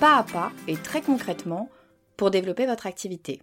[0.00, 1.68] pas à pas et très concrètement
[2.16, 3.42] pour développer votre activité.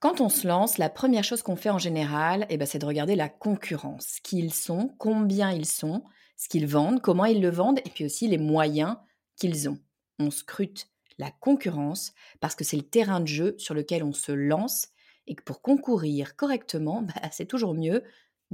[0.00, 2.86] Quand on se lance, la première chose qu'on fait en général, eh ben, c'est de
[2.86, 6.02] regarder la concurrence, qui ils sont, combien ils sont,
[6.36, 8.96] ce qu'ils vendent, comment ils le vendent, et puis aussi les moyens
[9.36, 9.78] qu'ils ont.
[10.18, 14.32] On scrute la concurrence parce que c'est le terrain de jeu sur lequel on se
[14.32, 14.88] lance
[15.28, 18.02] et que pour concourir correctement, bah, c'est toujours mieux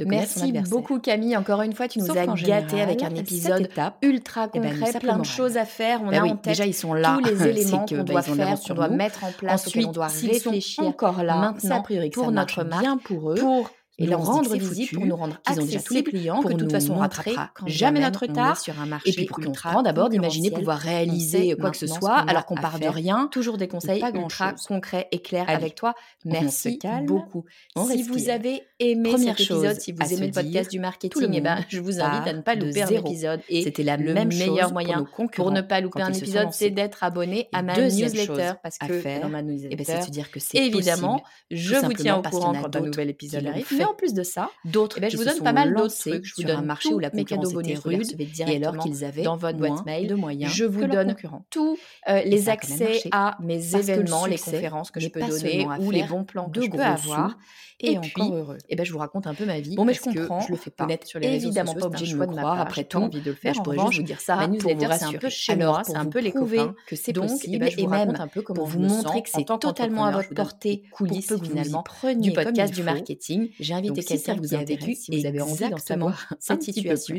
[0.06, 1.36] Merci beaucoup Camille.
[1.36, 3.68] Encore une fois, tu nous as gâté avec un épisode
[4.02, 6.02] ultra eh ben, concret, plein de choses à faire.
[6.02, 7.18] On bah a en tête déjà ils sont là.
[7.22, 10.08] tous les éléments qu'on bah, doit faire, qu'on doit mettre en place, Ensuite, on doit
[10.08, 11.82] réfléchir encore là, maintenant
[12.12, 15.64] pour notre bien pour eux, pour et leur rendre visible pour nous rendre qu'ils ont
[15.64, 18.80] déjà tous les clients, pour que de toute façon on rattrapera jamais notre retard sur
[18.80, 22.18] un marché et puis pour qu'on prend d'abord d'imaginer pouvoir réaliser quoi que ce soit
[22.18, 25.94] alors qu'on part de rien, toujours des conseils ultra concrets et clairs avec toi.
[26.24, 27.44] Merci beaucoup.
[27.90, 31.64] Si vous avez aimé cet épisode, si vous aimez le podcast du marketing, eh ben
[31.68, 35.06] je vous invite à ne pas louper un épisode et c'était la même meilleur moyen
[35.34, 39.28] pour ne pas louper un épisode, c'est d'être abonné à ma newsletter parce que dans
[39.28, 42.54] ma newsletter, eh ben, c'est de dire que c'est évidemment, je vous tiens au courant
[42.54, 45.40] quand un nouvel épisode arrive en plus de ça, d'autres, eh ben, je vous donne
[45.40, 46.24] pas mal d'autres trucs.
[46.24, 49.36] Je vous donne un marché où la cadeaux bonus rude et alors qu'ils avaient dans
[49.36, 50.52] votre boîte mail de moyens.
[50.52, 51.14] Je vous donne
[51.50, 51.78] tous
[52.08, 56.24] euh, les accès à mes événements, les conférences que je peux donner ou les bons
[56.24, 57.36] plans que je peux avoir.
[57.80, 58.58] Et, encore heureux.
[58.70, 59.76] Et eh ben je vous raconte un peu ma vie.
[59.76, 60.40] Bon, mais je comprends.
[60.40, 60.86] Je le fais pas.
[61.04, 62.60] Sur les évidemment pas obligé de me croire.
[62.60, 63.54] Après tout, envie de le faire.
[63.54, 64.36] Je pourrais juste vous dire ça.
[64.36, 67.68] Ma newsletter, c'est un peu chez moi, c'est un peu les copains que c'est possible.
[67.78, 71.84] Et même un peu pour vous montrer que c'est totalement à votre portée, coulisses finalement
[72.16, 73.50] du podcast du marketing.
[73.58, 77.16] J'ai invité quelqu'un qui a vécu si vous avez envie d'en savoir cette situation.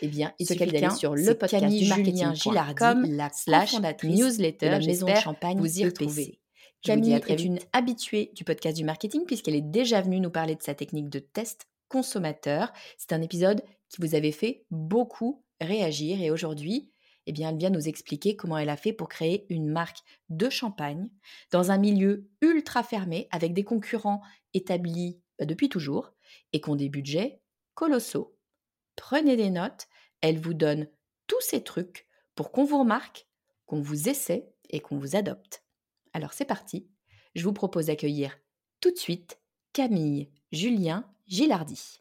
[0.00, 4.86] Eh bien, il suffit d'aller sur le podcast du marketing Gilardi, la slash newsletter de
[4.86, 5.58] Maison de Champagne.
[5.58, 6.39] Vous y retrouvez.
[6.82, 10.62] Camille est une habituée du podcast du marketing puisqu'elle est déjà venue nous parler de
[10.62, 12.72] sa technique de test consommateur.
[12.96, 16.90] C'est un épisode qui vous avait fait beaucoup réagir et aujourd'hui,
[17.26, 19.98] eh bien, elle vient nous expliquer comment elle a fait pour créer une marque
[20.30, 21.10] de champagne
[21.50, 24.22] dans un milieu ultra fermé avec des concurrents
[24.54, 26.12] établis bah, depuis toujours
[26.52, 27.40] et qui ont des budgets
[27.74, 28.36] colossaux.
[28.96, 29.86] Prenez des notes,
[30.22, 30.88] elle vous donne
[31.26, 33.26] tous ces trucs pour qu'on vous remarque,
[33.66, 35.62] qu'on vous essaie et qu'on vous adopte.
[36.12, 36.88] Alors c'est parti,
[37.34, 38.38] je vous propose d'accueillir
[38.80, 39.38] tout de suite
[39.72, 42.00] Camille Julien Gilardi.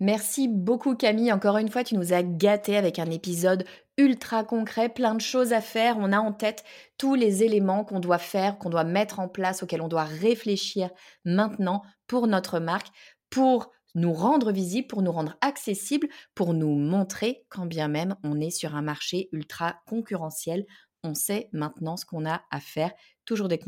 [0.00, 3.64] Merci beaucoup Camille, encore une fois tu nous as gâtés avec un épisode
[3.96, 6.62] ultra concret, plein de choses à faire, on a en tête
[6.98, 10.90] tous les éléments qu'on doit faire, qu'on doit mettre en place, auxquels on doit réfléchir
[11.24, 12.88] maintenant pour notre marque,
[13.28, 18.40] pour nous rendre visibles, pour nous rendre accessibles, pour nous montrer quand bien même on
[18.40, 20.66] est sur un marché ultra concurrentiel.
[21.02, 22.92] On sait maintenant ce qu'on a à faire.
[23.24, 23.58] Toujours des,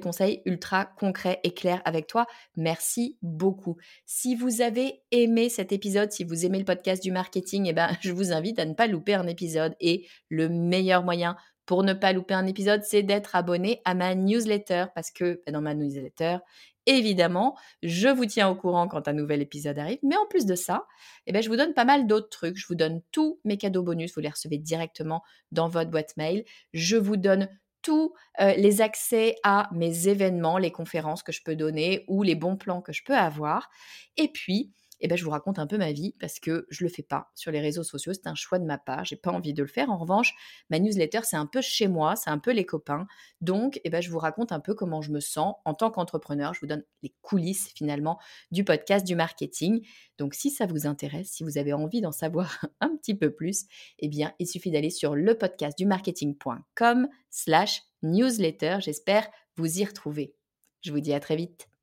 [0.00, 2.26] conseils ultra concrets et clairs avec toi.
[2.56, 3.76] Merci beaucoup.
[4.06, 7.88] Si vous avez aimé cet épisode, si vous aimez le podcast du marketing, eh ben,
[8.00, 9.74] je vous invite à ne pas louper un épisode.
[9.80, 14.14] Et le meilleur moyen pour ne pas louper un épisode, c'est d'être abonné à ma
[14.14, 16.38] newsletter parce que bah, dans ma newsletter,
[16.86, 19.98] évidemment, je vous tiens au courant quand un nouvel épisode arrive.
[20.02, 20.86] Mais en plus de ça,
[21.26, 22.56] eh ben, je vous donne pas mal d'autres trucs.
[22.56, 24.14] Je vous donne tous mes cadeaux bonus.
[24.14, 25.22] Vous les recevez directement
[25.52, 26.44] dans votre boîte mail.
[26.72, 27.48] Je vous donne
[27.82, 32.34] tous euh, les accès à mes événements, les conférences que je peux donner ou les
[32.34, 33.68] bons plans que je peux avoir.
[34.16, 36.90] Et puis, eh ben, je vous raconte un peu ma vie parce que je le
[36.90, 38.12] fais pas sur les réseaux sociaux.
[38.12, 39.04] C'est un choix de ma part.
[39.04, 39.90] J'ai pas envie de le faire.
[39.90, 40.34] En revanche,
[40.70, 43.06] ma newsletter, c'est un peu chez moi, c'est un peu les copains.
[43.40, 46.54] Donc, eh ben, je vous raconte un peu comment je me sens en tant qu'entrepreneur.
[46.54, 48.18] Je vous donne les coulisses finalement
[48.50, 49.86] du podcast du marketing.
[50.18, 53.66] Donc, si ça vous intéresse, si vous avez envie d'en savoir un petit peu plus,
[53.98, 58.78] eh bien, il suffit d'aller sur le podcast du marketing.com slash newsletter.
[58.80, 60.34] J'espère vous y retrouver.
[60.82, 61.73] Je vous dis à très vite.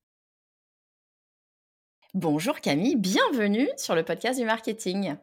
[2.13, 5.15] Bonjour Camille, bienvenue sur le podcast du marketing.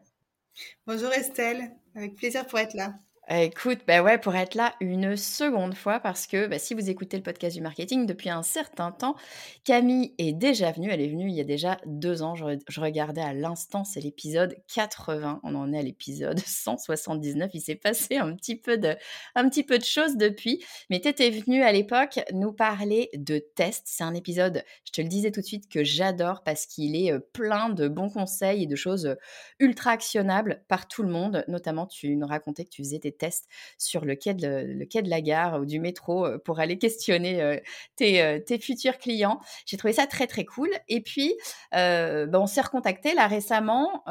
[0.87, 2.95] Bonjour Estelle, avec plaisir pour être là.
[3.31, 7.15] Écoute, bah ouais, pour être là une seconde fois, parce que bah, si vous écoutez
[7.15, 9.15] le podcast du marketing depuis un certain temps,
[9.63, 10.89] Camille est déjà venue.
[10.89, 12.33] Elle est venue il y a déjà deux ans.
[12.33, 15.41] Je, regardais à l'instant, c'est l'épisode 80.
[15.43, 17.51] On en est à l'épisode 179.
[17.53, 18.95] Il s'est passé un petit peu de,
[19.35, 20.65] un petit peu de choses depuis.
[20.89, 23.85] Mais tu étais venue à l'époque nous parler de tests.
[23.85, 27.11] C'est un épisode, je te le disais tout de suite, que j'adore parce qu'il est
[27.11, 29.15] euh, plein de bons conseils et de choses euh,
[29.59, 31.45] ultra actionnables par tout le monde.
[31.47, 35.61] Notamment, tu nous racontais que tu faisais tes tests sur le quai, de, la gare
[35.61, 37.61] ou du métro pour aller questionner
[37.95, 39.39] tes, futurs clients.
[39.65, 40.69] J'ai trouvé ça très très cool.
[40.87, 41.35] Et puis,
[41.71, 44.03] ben, on s'est recontacté là récemment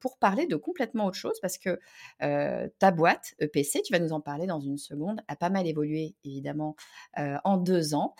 [0.00, 1.80] pour parler de complètement autre chose parce que
[2.78, 6.14] ta boîte EPC, tu vas nous en parler dans une seconde, a pas mal évolué
[6.24, 6.76] évidemment
[7.16, 8.14] en deux ans.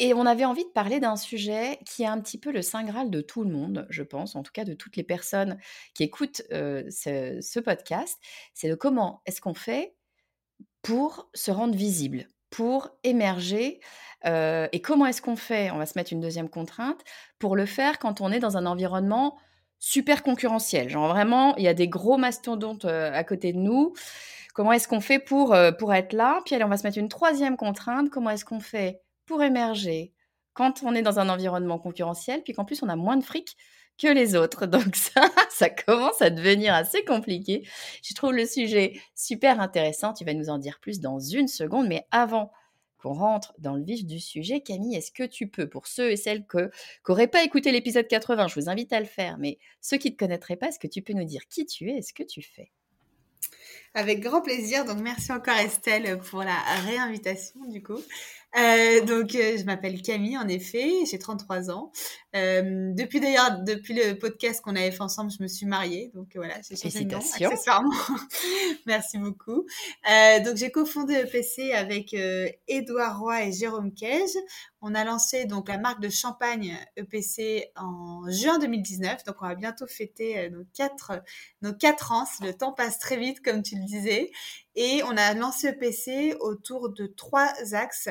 [0.00, 2.84] Et on avait envie de parler d'un sujet qui est un petit peu le saint
[2.84, 5.58] graal de tout le monde, je pense, en tout cas de toutes les personnes
[5.94, 8.16] qui écoutent ce, podcast.
[8.54, 9.96] C'est de comment est-ce qu'on fait
[10.82, 13.80] pour se rendre visible, pour émerger,
[14.24, 17.02] et comment est-ce qu'on fait, on va se mettre une deuxième contrainte,
[17.40, 19.36] pour le faire quand on est dans un environnement
[19.80, 20.88] super concurrentiel.
[20.88, 23.94] Genre vraiment, il y a des gros mastodontes à côté de nous.
[24.54, 26.40] Comment est-ce qu'on fait pour, pour être là?
[26.44, 28.10] Puis allez, on va se mettre une troisième contrainte.
[28.10, 30.12] Comment est-ce qu'on fait pour émerger
[30.54, 33.56] quand on est dans un environnement concurrentiel, puis qu'en plus on a moins de fric
[33.98, 34.66] que les autres.
[34.66, 37.68] Donc ça, ça commence à devenir assez compliqué.
[38.02, 40.14] Je trouve le sujet super intéressant.
[40.14, 41.88] Tu vas nous en dire plus dans une seconde.
[41.88, 42.50] Mais avant
[42.98, 46.16] qu'on rentre dans le vif du sujet, Camille, est-ce que tu peux, pour ceux et
[46.16, 46.58] celles qui
[47.08, 50.14] n'auraient pas écouté l'épisode 80, je vous invite à le faire, mais ceux qui ne
[50.14, 52.24] te connaîtraient pas, est-ce que tu peux nous dire qui tu es et ce que
[52.24, 52.72] tu fais?
[53.94, 54.84] Avec grand plaisir.
[54.84, 58.00] Donc, merci encore Estelle pour la réinvitation du coup.
[58.56, 61.92] Euh, donc, euh, je m'appelle Camille, en effet, j'ai 33 ans.
[62.34, 66.10] Euh, depuis d'ailleurs, depuis le podcast qu'on avait fait ensemble, je me suis mariée.
[66.14, 67.90] Donc voilà, j'ai changé de nom accessoirement.
[68.86, 69.66] Merci beaucoup.
[70.10, 72.14] Euh, donc j'ai cofondé EPC avec
[72.68, 74.30] Édouard Roy et Jérôme Cage.
[74.80, 79.24] On a lancé donc la marque de champagne EPC en juin 2019.
[79.24, 81.22] Donc on va bientôt fêter nos quatre
[81.62, 82.24] nos quatre ans.
[82.42, 84.30] Le temps passe très vite, comme tu le disais.
[84.80, 88.08] Et on a lancé EPC autour de trois axes.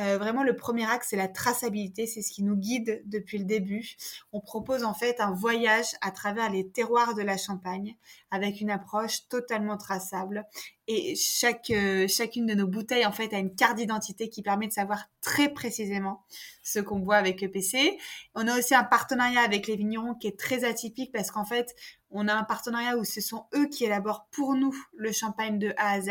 [0.00, 2.08] Euh, vraiment, le premier axe, c'est la traçabilité.
[2.08, 3.94] C'est ce qui nous guide depuis le début.
[4.32, 7.94] On propose en fait un voyage à travers les terroirs de la Champagne
[8.32, 10.44] avec une approche totalement traçable.
[10.88, 14.66] Et chaque, euh, chacune de nos bouteilles, en fait, a une carte d'identité qui permet
[14.66, 16.24] de savoir très précisément
[16.62, 17.96] ce qu'on boit avec EPC.
[18.34, 21.76] On a aussi un partenariat avec les vignerons qui est très atypique parce qu'en fait,
[22.10, 25.72] on a un partenariat où ce sont eux qui élaborent pour nous le champagne de
[25.76, 26.10] A à Z.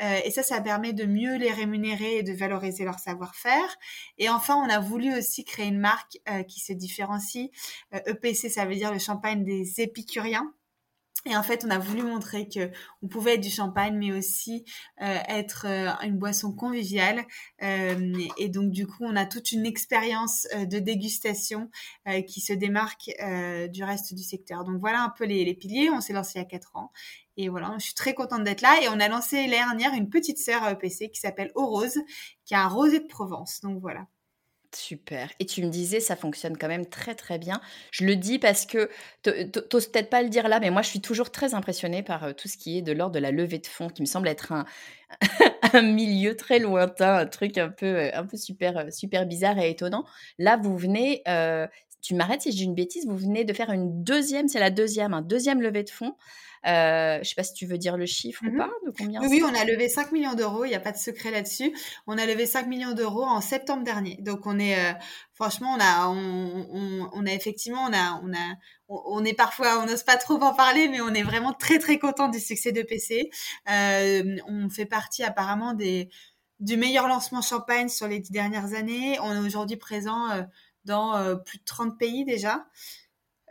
[0.00, 3.76] Euh, et ça, ça permet de mieux les rémunérer et de valoriser leur savoir-faire.
[4.18, 7.50] Et enfin, on a voulu aussi créer une marque euh, qui se différencie.
[7.92, 10.52] EPC, euh, e ça veut dire le champagne des épicuriens.
[11.26, 12.70] Et en fait, on a voulu montrer que
[13.02, 14.64] on pouvait être du champagne, mais aussi
[15.00, 17.24] euh, être euh, une boisson conviviale.
[17.62, 21.70] Euh, et donc, du coup, on a toute une expérience de dégustation
[22.26, 23.10] qui se démarque
[23.70, 24.64] du reste du secteur.
[24.64, 25.88] Donc, voilà un peu les, les piliers.
[25.90, 26.92] On s'est lancé il y a quatre ans.
[27.36, 28.80] Et voilà, je suis très contente d'être là.
[28.82, 31.98] Et on a lancé l'année dernière une petite sœur à EPC qui s'appelle Rose,
[32.44, 33.60] qui a un rosé de Provence.
[33.62, 34.06] Donc, voilà.
[34.74, 35.30] Super.
[35.38, 37.60] Et tu me disais, ça fonctionne quand même très très bien.
[37.92, 38.90] Je le dis parce que
[39.22, 42.32] t'oses peut-être pas le dire là, mais moi je suis toujours très impressionnée par euh,
[42.32, 44.50] tout ce qui est de l'ordre de la levée de fonds, qui me semble être
[44.52, 44.64] un,
[45.82, 49.70] milieu très lointain, un truc un peu, euh, un peu super, euh, super bizarre et
[49.70, 50.04] étonnant.
[50.38, 51.22] Là, vous venez,
[52.04, 54.70] tu m'arrêtes si je dis une bêtise, vous venez de faire une deuxième, c'est la
[54.70, 56.14] deuxième, un deuxième levée de fonds.
[56.66, 58.90] Euh, je ne sais pas si tu veux dire le chiffre ou mmh pas, de
[58.90, 61.74] combien Oui, on a levé 5 millions d'euros, il n'y a pas de secret là-dessus.
[62.06, 64.18] On a levé 5 millions d'euros en septembre dernier.
[64.20, 64.92] Donc on est, euh,
[65.32, 68.54] franchement, on a, on, on, a effectivement, on a, on a,
[68.88, 71.98] on est parfois, on n'ose pas trop en parler, mais on est vraiment très très
[71.98, 73.30] content du succès de PC.
[73.70, 76.10] Euh, on fait partie apparemment des
[76.60, 79.18] du meilleur lancement champagne sur les dix dernières années.
[79.20, 80.28] On est aujourd'hui présent
[80.84, 82.66] dans plus de 30 pays déjà.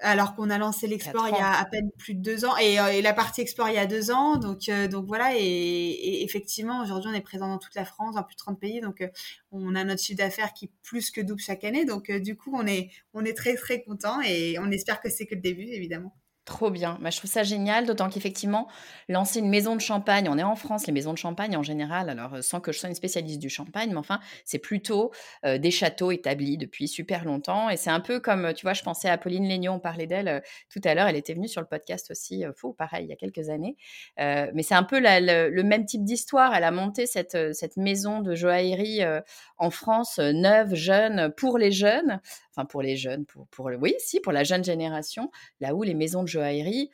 [0.01, 2.79] alors qu'on a lancé l'export il y a à peine plus de deux ans et,
[2.79, 4.37] euh, la partie export il y a deux ans.
[4.37, 8.23] Donc, euh, donc voilà, et, effectivement, aujourd'hui, on est présent dans toute la France, dans
[8.23, 8.81] plus de 30 pays.
[8.81, 9.07] Donc, euh,
[9.51, 11.85] on a notre chiffre d'affaires qui plus que double chaque année.
[11.85, 15.25] Donc, du coup, on est, on est très, très content et on espère que c'est
[15.25, 16.13] que le début, évidemment.
[16.45, 16.97] Trop bien.
[16.99, 18.67] Bah, je trouve ça génial, d'autant qu'effectivement,
[19.07, 22.09] lancer une maison de champagne, on est en France, les maisons de champagne en général,
[22.09, 25.11] alors euh, sans que je sois une spécialiste du champagne, mais enfin, c'est plutôt
[25.45, 27.69] euh, des châteaux établis depuis super longtemps.
[27.69, 30.27] Et c'est un peu comme, tu vois, je pensais à Pauline Lénion, on parlait d'elle
[30.27, 33.13] euh, tout à l'heure, elle était venue sur le podcast aussi, faux, pareil, il y
[33.13, 33.77] a quelques années.
[34.17, 36.53] mais c'est un peu le, même type d'histoire.
[36.53, 38.99] Elle a monté cette, cette maison de joaillerie
[39.57, 42.19] en France, neuve, jeune, pour les jeunes,
[42.51, 45.31] enfin pour les jeunes, pour, pour oui, si, pour la jeune génération,
[45.61, 46.89] là où les maisons de joaillerie,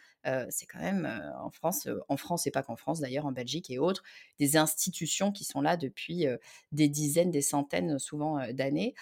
[0.50, 1.10] c'est quand même
[1.42, 4.04] en France, en France et pas qu'en France d'ailleurs, en Belgique et autres,
[4.38, 6.28] des institutions qui sont là depuis
[6.72, 8.94] des dizaines, des centaines souvent d'années.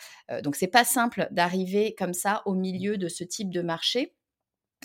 [0.44, 4.13] donc c'est pas simple d'arriver comme ça au milieu de ce type de marché.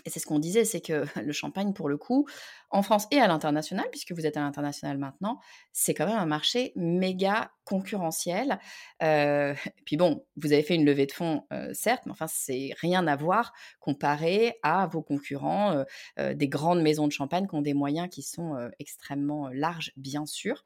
[0.04, 2.26] Et c'est ce qu'on disait, c'est que le champagne, pour le coup,
[2.70, 5.38] en France et à l'international, puisque vous êtes à l'international maintenant,
[5.72, 8.58] c'est quand même un marché méga concurrentiel.
[9.02, 12.70] Euh, puis bon, vous avez fait une levée de fonds, euh, certes, mais enfin, c'est
[12.80, 15.84] rien à voir comparé à vos concurrents,
[16.18, 20.26] euh, des grandes maisons de champagne qui ont des moyens qui sont extrêmement larges, bien
[20.26, 20.64] sûr.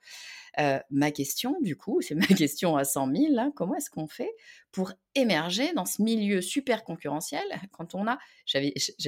[0.90, 4.32] ma question, du coup, c'est ma question à 100 000, hein, comment est-ce qu'on fait
[4.70, 8.18] pour émerger dans ce milieu super concurrentiel quand on a,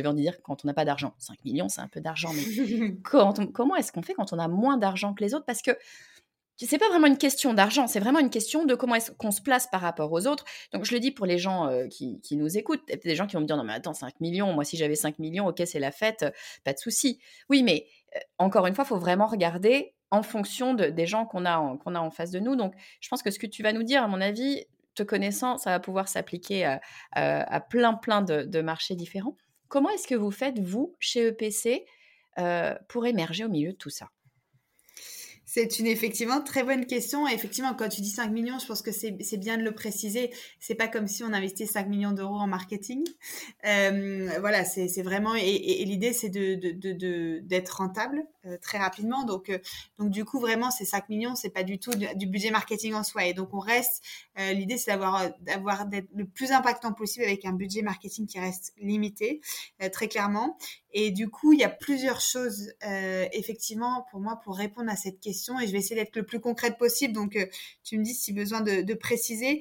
[0.08, 1.14] envie de dire, quand on n'a pas d'argent.
[1.18, 4.76] 5 millions, c'est un peu d'argent, mais comment est-ce qu'on fait quand on a moins
[4.76, 5.46] d'argent que les autres?
[5.46, 5.72] Parce que
[6.66, 9.40] c'est pas vraiment une question d'argent, c'est vraiment une question de comment est-ce qu'on se
[9.40, 10.44] place par rapport aux autres.
[10.72, 13.14] Donc je le dis pour les gens euh, qui, nous écoutent, il y a des
[13.14, 15.46] gens qui vont me dire non mais attends 5 millions, moi si j'avais 5 millions,
[15.46, 16.26] ok c'est la fête,
[16.64, 17.20] pas de souci.
[17.48, 17.86] Oui mais
[18.16, 21.94] euh, encore une fois, il faut vraiment regarder en fonction des gens qu'on a, en,
[21.94, 22.56] a en face de nous.
[22.56, 25.58] Donc je pense que ce que tu vas nous dire, à mon avis, te connaissant,
[25.58, 26.78] ça va pouvoir s'appliquer
[27.12, 29.36] à, plein plein de marchés différents.
[29.68, 31.87] Comment est-ce que vous faites, vous, chez EPC,
[32.88, 34.10] pour émerger au milieu de tout ça?
[35.50, 37.26] C'est une effectivement très bonne question.
[37.26, 40.31] effectivement, quand tu dis 5 millions, je pense que c'est bien de le préciser.
[40.61, 43.02] C'est pas comme si on investait 5 millions d'euros en marketing.
[43.64, 45.35] Euh, voilà, c'est vraiment.
[45.35, 49.25] Et, l'idée, c'est d'être de, de, rentable euh, très rapidement.
[49.25, 49.59] Donc, euh,
[49.99, 53.02] donc, du coup, vraiment, ces 5 millions, c'est pas du tout du, budget marketing en
[53.02, 53.25] soi.
[53.25, 54.05] Et donc, on reste.
[54.37, 58.75] l'idée, c'est d'avoir d'avoir d'être le plus impactant possible avec un budget marketing qui reste
[58.76, 59.40] limité,
[59.93, 60.59] très clairement.
[60.92, 64.97] Et du coup, il y a plusieurs choses, euh, effectivement, pour moi, pour répondre à
[64.97, 65.61] cette question.
[65.61, 67.12] Et je vais essayer d'être le plus concrète possible.
[67.12, 67.47] Donc, euh,
[67.85, 69.61] tu me dis si besoin de, préciser.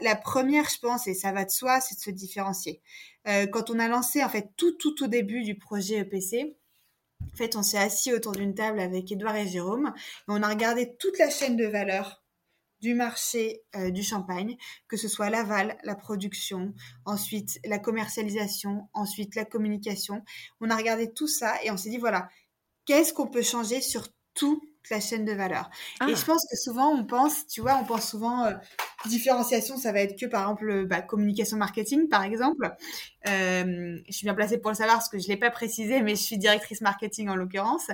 [0.00, 2.82] La, première, je pense, et ça va de soi, c'est de se différencier.
[3.28, 6.56] Euh, quand on a lancé, en fait, tout, tout au début du projet EPC,
[7.32, 9.92] en fait, on s'est assis autour d'une table avec Edouard et Jérôme.
[9.96, 12.23] Et on a regardé toute la chaîne de valeur
[12.80, 14.56] du marché euh, du champagne,
[14.88, 20.22] que ce soit l'aval, la production, ensuite la commercialisation, ensuite la communication.
[20.60, 22.28] On a regardé tout ça et on s'est dit, voilà,
[22.84, 25.70] qu'est-ce qu'on peut changer sur tout la chaîne de valeur?
[26.02, 26.14] Et ah.
[26.14, 28.52] je pense que souvent, on pense, tu vois, on pense souvent, euh,
[29.06, 32.74] différenciation, ça va être que, par exemple, bah, communication marketing, par exemple.
[33.28, 36.16] Euh, je suis bien placée pour le savoir parce que je l'ai pas précisé, mais
[36.16, 37.88] je suis directrice marketing en l'occurrence.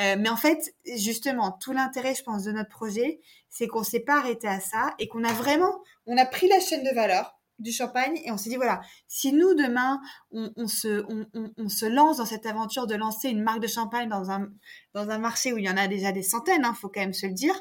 [0.00, 4.00] Euh, mais en fait, justement, tout l'intérêt, je pense, de notre projet, c'est qu'on s'est
[4.00, 7.38] pas arrêté à ça et qu'on a vraiment, on a pris la chaîne de valeur,
[7.58, 10.00] du champagne et on s'est dit voilà si nous demain
[10.32, 14.30] on, se on, se lance dans cette aventure de lancer une marque de champagne dans
[14.30, 14.48] un
[14.92, 17.12] dans un marché où il y en a déjà des centaines hein, faut quand même
[17.12, 17.54] se le dire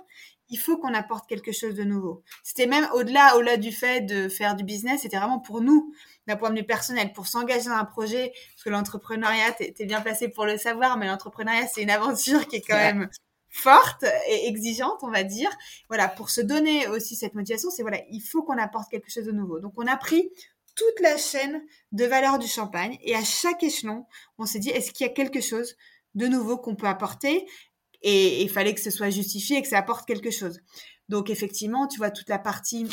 [0.54, 4.30] il faut qu'on apporte quelque chose de nouveau c'était même au-delà au-delà du fait de
[4.30, 5.94] faire du business c'était vraiment pour nous
[6.28, 10.00] d'un point de vue personnel pour s'engager dans un projet parce que l'entrepreneuriat t'es bien
[10.00, 13.10] placé pour le savoir mais l'entrepreneuriat c'est une aventure qui est quand même
[13.54, 15.50] forte et exigeante, on va dire.
[15.88, 19.26] Voilà, pour se donner aussi cette motivation, c'est voilà, il faut qu'on apporte quelque chose
[19.26, 19.60] de nouveau.
[19.60, 20.32] Donc on a pris
[20.76, 24.06] toute la chaîne de valeur du champagne et à chaque échelon,
[24.40, 25.76] on s'est dit est-ce qu'il y a quelque chose
[26.16, 27.46] de nouveau qu'on peut apporter?
[28.04, 30.60] Et il fallait que ce soit justifié et que ça apporte quelque chose.
[31.10, 32.88] Donc effectivement, tu vois toute la partie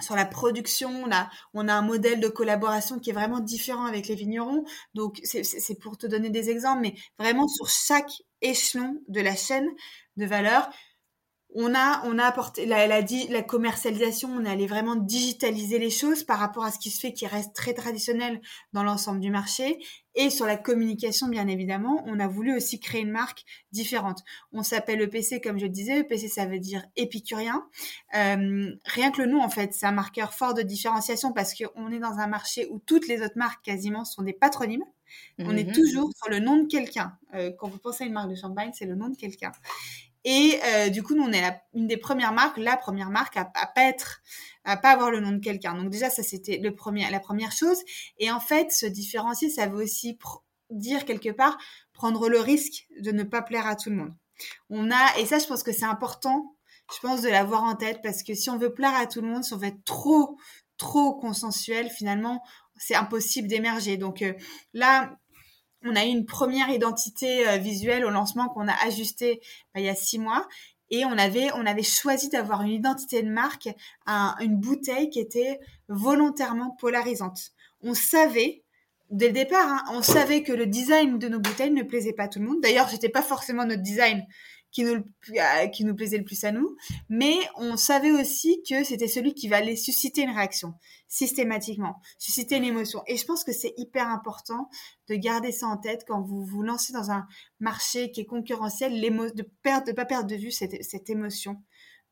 [0.00, 3.84] sur la production, on a, on a un modèle de collaboration qui est vraiment différent
[3.84, 4.64] avec les vignerons.
[4.94, 9.68] Donc, c'est pour te donner des exemples, mais vraiment sur chaque échelon de la chaîne
[10.16, 10.70] de valeur,
[11.54, 16.22] on a, on a apporté la, la, la commercialisation, on allé vraiment digitaliser les choses
[16.22, 18.40] par rapport à ce qui se fait qui reste très traditionnel
[18.72, 19.78] dans l'ensemble du marché.
[20.14, 24.22] Et sur la communication, bien évidemment, on a voulu aussi créer une marque différente.
[24.52, 26.00] On s'appelle EPC, comme je le disais.
[26.00, 27.64] EPC, ça veut dire épicurien.
[28.16, 31.92] Euh, rien que le nom, en fait, c'est un marqueur fort de différenciation parce qu'on
[31.92, 34.84] est dans un marché où toutes les autres marques quasiment sont des patronymes.
[35.38, 35.72] On est mhm.
[35.72, 37.16] toujours sur le nom de quelqu'un.
[37.34, 39.52] Euh, quand vous pensez à une marque de champagne, c'est le nom de quelqu'un.
[40.24, 41.42] Et euh, du coup, nous, on est
[41.74, 44.20] une des premières marques, la première marque à, à pas être,
[44.76, 45.74] pas avoir le nom de quelqu'un.
[45.74, 47.78] Donc déjà, ça c'était le premier, la première chose.
[48.18, 50.18] Et en fait, se différencier, ça veut aussi
[50.70, 51.58] dire quelque part
[51.92, 54.14] prendre le risque de ne pas plaire à tout le monde.
[54.70, 56.56] On a, et ça, je pense que c'est important,
[56.94, 59.28] je pense, de l'avoir en tête parce que si on veut plaire à tout le
[59.28, 60.38] monde, si on veut être trop,
[60.76, 62.42] trop consensuel, finalement,
[62.76, 63.96] c'est impossible d'émerger.
[63.96, 64.32] Donc euh,
[64.72, 65.16] là,
[65.84, 69.40] on a eu une première identité euh, visuelle au lancement qu'on a ajustée
[69.74, 70.46] bah, il y a six mois.
[70.90, 73.68] Et on avait, on avait choisi d'avoir une identité de marque,
[74.06, 77.52] une bouteille qui était volontairement polarisante.
[77.82, 78.64] On savait,
[79.10, 82.24] dès le départ, hein, on savait que le design de nos bouteilles ne plaisait pas
[82.24, 82.60] à tout le monde.
[82.60, 84.26] D'ailleurs, c'était pas forcément notre design
[84.72, 85.04] qui nous,
[85.72, 86.76] qui nous plaisait le plus à nous,
[87.08, 90.74] mais on savait aussi que c'était celui qui va aller susciter une réaction
[91.08, 93.02] systématiquement, susciter une émotion.
[93.06, 94.68] Et je pense que c'est hyper important
[95.08, 97.26] de garder ça en tête quand vous vous lancez dans un
[97.58, 101.62] marché qui est concurrentiel, de ne de pas perdre de vue cette, cette émotion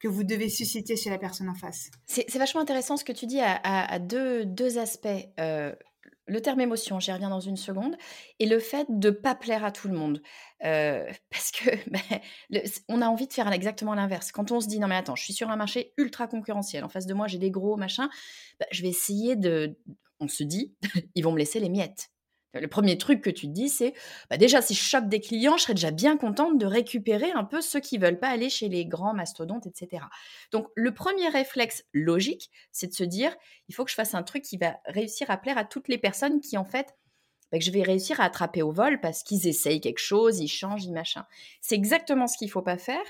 [0.00, 1.90] que vous devez susciter chez la personne en face.
[2.06, 5.08] C'est vachement intéressant ce que tu dis à, à, deux, deux, aspects.
[5.40, 5.74] Euh,
[6.28, 7.96] le terme émotion, j'y reviens dans une seconde,
[8.38, 10.22] et le fait de pas plaire à tout le monde.
[10.64, 14.30] Euh, parce que ben, on a envie de faire exactement l'inverse.
[14.30, 16.88] Quand on se dit non mais attends, je suis sur un marché ultra concurrentiel, en
[16.88, 18.08] face de moi j'ai des gros machins,
[18.60, 19.76] ben, je vais essayer de...
[20.20, 20.74] On se dit,
[21.14, 22.10] ils vont me laisser les miettes.
[22.54, 23.92] Le premier truc que tu te dis, c'est
[24.30, 27.44] bah déjà, si je chope des clients, je serais déjà bien contente de récupérer un
[27.44, 30.04] peu ceux qui veulent pas aller chez les grands mastodontes, etc.
[30.50, 33.36] Donc, le premier réflexe logique, c'est de se dire
[33.68, 35.98] il faut que je fasse un truc qui va réussir à plaire à toutes les
[35.98, 36.96] personnes qui, en fait,
[37.52, 40.48] bah, que je vais réussir à attraper au vol parce qu'ils essayent quelque chose, ils
[40.48, 41.26] changent, ils machin.
[41.60, 43.04] C'est exactement ce qu'il faut pas faire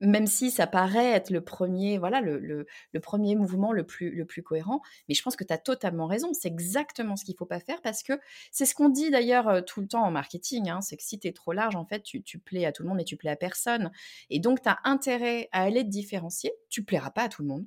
[0.00, 2.66] même si ça paraît être le premier, voilà, le,
[3.02, 4.80] premier mouvement le plus, cohérent.
[5.08, 6.32] Mais je pense que tu as totalement raison.
[6.32, 8.12] C'est exactement ce qu'il ne faut pas faire parce que
[8.52, 10.70] c'est ce qu'on dit d'ailleurs tout le temps en marketing.
[10.70, 12.82] Hein, c'est que si tu es trop large, en fait, tu, tu, plais à tout
[12.82, 13.90] le monde et tu plais à personne.
[14.30, 16.52] Et donc, tu as intérêt à aller te différencier.
[16.68, 17.66] Tu plairas pas à tout le monde.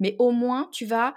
[0.00, 1.14] Mais au moins, tu vas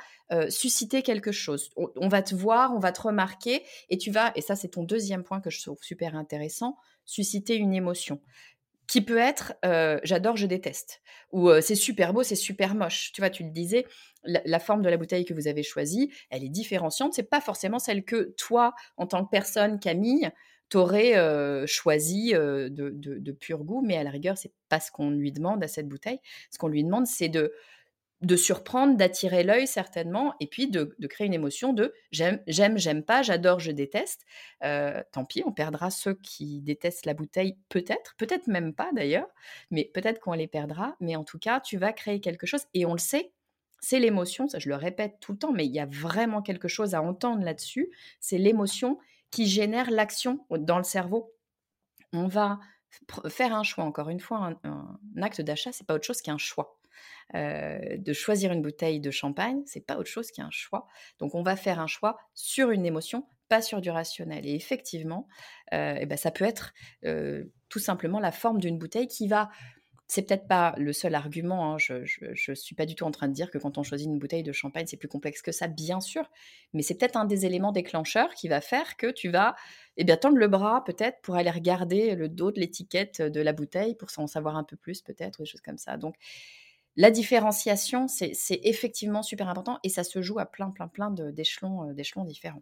[0.50, 1.72] susciter quelque chose.
[1.76, 4.84] On va te voir, on va te remarquer et tu vas, et ça c'est ton
[4.84, 8.22] deuxième point que je trouve super intéressant, susciter une émotion
[8.92, 9.54] qui peut être
[10.04, 13.14] j'adore, je déteste, ou c'est super beau, c'est super moche.
[13.14, 13.86] Tu vois, tu le disais,
[14.26, 17.14] la, forme de la bouteille que vous avez choisie, elle est différenciante.
[17.14, 20.30] C'est pas forcément celle que toi, en tant que personne, Camille,
[20.68, 21.16] t'aurais
[21.68, 25.64] choisi de, de, pur goût, mais à la rigueur, c'est pas ce qu'on lui demande
[25.64, 26.20] à cette bouteille.
[26.52, 27.54] Ce qu'on lui demande, c'est de
[28.22, 33.04] de surprendre, d'attirer l'œil certainement, et puis de, créer une émotion de j'aime, j'aime, j'aime
[33.04, 34.26] pas, j'adore, je déteste.
[34.64, 39.28] Euh, tant pis, on perdra ceux qui détestent la bouteille, peut-être, peut-être même pas d'ailleurs,
[39.72, 40.96] mais peut-être qu'on les perdra.
[41.00, 43.32] Mais en tout cas, tu vas créer quelque chose, et on le sait,
[43.80, 46.68] c'est l'émotion, ça je le répète tout le temps, mais il y a vraiment quelque
[46.68, 49.00] chose à entendre là-dessus, c'est l'émotion
[49.32, 51.34] qui génère l'action dans le cerveau.
[52.14, 52.60] On va
[53.30, 56.78] faire un choix, encore une fois, un, acte d'achat, c'est pas autre chose qu'un choix.
[57.34, 60.88] Euh, de choisir une bouteille de champagne, c'est pas autre chose qu'un choix.
[61.20, 64.46] Donc on va faire un choix sur une émotion, pas sur du rationnel.
[64.46, 65.28] Et effectivement,
[65.74, 66.74] euh, eh ben, ça peut être
[67.06, 69.50] euh, tout simplement la forme d'une bouteille qui va
[70.12, 71.74] c'est peut-être pas le seul argument.
[71.74, 71.94] Hein, je
[72.50, 74.44] ne suis pas du tout en train de dire que quand on choisit une bouteille
[74.44, 76.30] de champagne, c'est plus complexe que ça, bien sûr.
[76.74, 79.56] Mais c'est peut-être un des éléments déclencheurs qui va faire que tu vas
[79.96, 83.54] eh bien, tendre le bras peut-être pour aller regarder le dos de l'étiquette de la
[83.54, 85.96] bouteille pour en savoir un peu plus peut-être, des choses comme ça.
[85.96, 86.16] Donc,
[86.98, 91.32] la différenciation, c'est effectivement super important et ça se joue à plein, plein, plein euh,
[91.32, 92.62] d'échelons différents.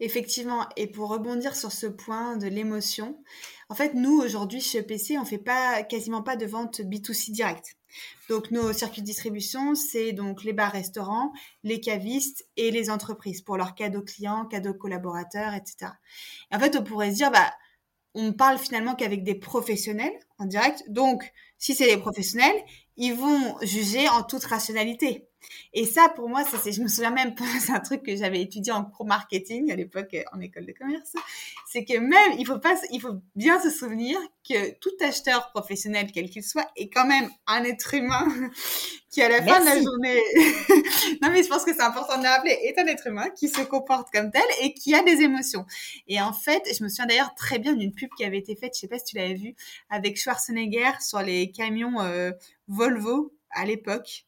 [0.00, 3.22] Effectivement, et pour rebondir sur ce point de l'émotion,
[3.68, 7.76] en fait, nous, aujourd'hui, chez EPC, on fait pas, quasiment pas de vente B2C direct.
[8.28, 13.56] Donc, nos circuits de distribution, c'est donc les bars-restaurants, les cavistes et les entreprises pour
[13.56, 15.92] leurs cadeaux clients, cadeaux collaborateurs, etc.
[16.52, 17.52] en fait, on pourrait se dire, bah,
[18.14, 20.84] on parle finalement qu'avec des professionnels en direct.
[20.88, 22.56] Donc, si c'est des professionnels,
[22.96, 25.28] ils vont juger en toute rationalité.
[25.72, 28.40] Et ça, pour moi, ça, c'est, je me souviens même, c'est un truc que j'avais
[28.40, 31.12] étudié en pro-marketing à l'époque euh, en école de commerce.
[31.66, 36.10] C'est que même, il faut pas, il faut bien se souvenir que tout acheteur professionnel,
[36.12, 38.26] quel qu'il soit, est quand même un être humain
[39.10, 40.20] qui, à la fin de la journée,
[41.22, 43.48] non, mais je pense que c'est important de le rappeler, est un être humain qui
[43.48, 45.64] se comporte comme tel et qui a des émotions.
[46.06, 48.72] Et en fait, je me souviens d'ailleurs très bien d'une pub qui avait été faite,
[48.74, 49.54] je sais pas si tu l'avais vue,
[49.90, 52.30] avec Schwarzenegger sur les camions euh,
[52.68, 54.26] Volvo à l'époque.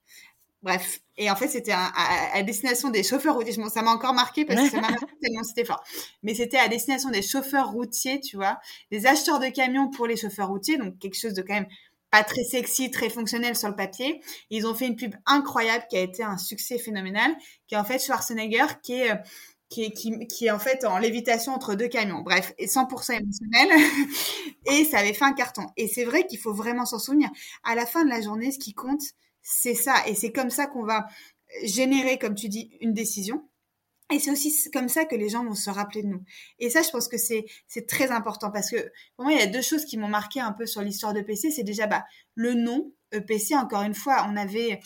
[0.62, 1.00] Bref.
[1.16, 3.52] Et en fait, c'était à, destination des chauffeurs routiers.
[3.68, 5.82] Ça m'a encore marqué parce que ça m'a marqué tellement c'était fort.
[6.22, 8.58] Mais c'était à destination des chauffeurs routiers, tu vois,
[8.90, 10.76] des acheteurs de camions pour les chauffeurs routiers.
[10.76, 11.68] Donc, quelque chose de quand même
[12.10, 14.20] pas très sexy, très fonctionnel sur le papier.
[14.50, 17.84] Ils ont fait une pub incroyable qui a été un succès phénoménal, qui est en
[17.84, 19.12] fait Schwarzenegger, qui est,
[19.68, 22.22] qui est, qui, qui est en fait en lévitation entre deux camions.
[22.22, 23.90] Bref, et 100% émotionnel.
[24.66, 25.66] et ça avait fait un carton.
[25.76, 27.28] Et c'est vrai qu'il faut vraiment s'en souvenir.
[27.64, 29.02] À la fin de la journée, ce qui compte,
[29.42, 29.94] c'est ça.
[30.06, 31.06] Et c'est comme ça qu'on va
[31.64, 33.48] générer, comme tu dis, une décision.
[34.10, 36.24] Et c'est aussi comme ça que les gens vont se rappeler de nous.
[36.58, 39.42] Et ça, je pense que c'est c'est très important parce que pour moi, il y
[39.42, 41.50] a deux choses qui m'ont marqué un peu sur l'histoire de PC.
[41.50, 42.04] C'est déjà bah,
[42.34, 43.54] le nom EPC.
[43.54, 44.80] Encore une fois, on avait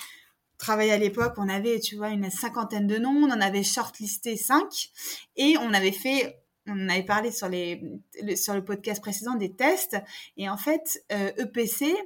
[0.63, 4.37] travaillé à l'époque, on avait, tu vois, une cinquantaine de noms, on en avait shortlisté
[4.37, 4.91] cinq
[5.37, 7.83] et on avait fait on avait parlé sur, les,
[8.37, 9.97] sur le podcast précédent des tests.
[10.37, 11.97] Et en fait, EPC, euh, e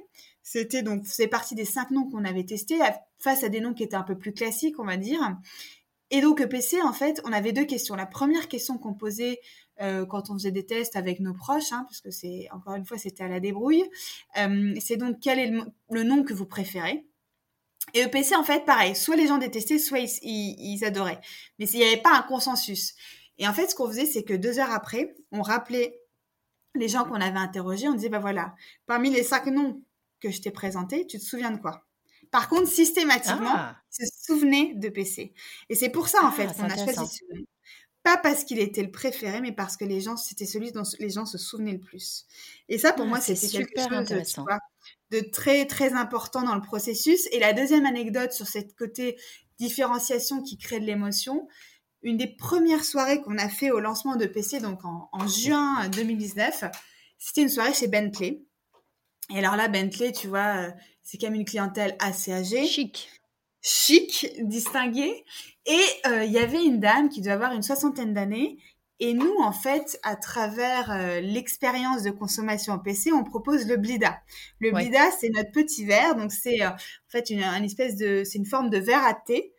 [0.41, 2.79] c'était donc, c'est partie des cinq noms qu'on avait testés
[3.19, 5.19] face à des noms qui étaient un peu plus classiques, on va dire.
[6.09, 7.93] Et donc, EPC, en fait, on avait deux questions.
[7.93, 9.39] La première question qu'on posait
[9.81, 12.85] euh, quand on faisait des tests avec nos proches, hein, parce que c'est, encore une
[12.85, 13.83] fois, c'était à la débrouille,
[14.39, 15.53] euh, c'est donc quel est
[15.91, 17.05] le, nom que vous préférez?
[17.93, 21.19] Et EPC, en fait, pareil, soit les gens détestaient, soit ils, ils adoraient.
[21.57, 22.93] Mais il n'y avait pas un consensus.
[23.37, 26.01] Et en fait, ce qu'on faisait, c'est que deux heures après, on rappelait
[26.75, 27.87] les gens qu'on avait interrogés.
[27.87, 29.81] On disait, bah voilà, parmi les cinq noms
[30.19, 31.85] que je t'ai présentés, tu te souviens de quoi?
[32.31, 33.77] Par contre, systématiquement, ah.
[33.89, 35.33] se souvenait de PC.
[35.69, 37.43] Et c'est pour ça, en ah, fait, qu'on a choisi ce nom.
[38.03, 41.09] Pas parce qu'il était le préféré, mais parce que les gens, c'était celui dont les
[41.09, 42.25] gens se souvenaient le plus.
[42.69, 44.35] Et ça, pour ah, moi, c'était quelque chose
[45.11, 47.27] de très, très important dans le processus.
[47.31, 49.17] Et la deuxième anecdote sur cette côté
[49.59, 51.47] différenciation qui crée de l'émotion,
[52.03, 56.65] une des premières soirées qu'on a fait au lancement de PC, donc en, juin 2019,
[57.17, 58.43] c'était une soirée chez Bentley.
[59.33, 60.71] Et alors là, Bentley, tu vois, euh,
[61.03, 62.65] c'est quand même une clientèle assez âgée.
[62.65, 63.09] Chic.
[63.61, 65.25] Chic, distinguée.
[65.65, 68.57] Et euh, il y avait une dame qui devait avoir une soixantaine d'années.
[68.99, 73.77] Et nous, en fait, à travers euh, l'expérience de consommation en PC, on propose le
[73.77, 74.19] Blida.
[74.59, 76.15] Le Blida, c'est notre petit verre.
[76.15, 76.75] Donc, c'est en
[77.07, 79.53] fait une, une espèce de, c'est une forme de verre à thé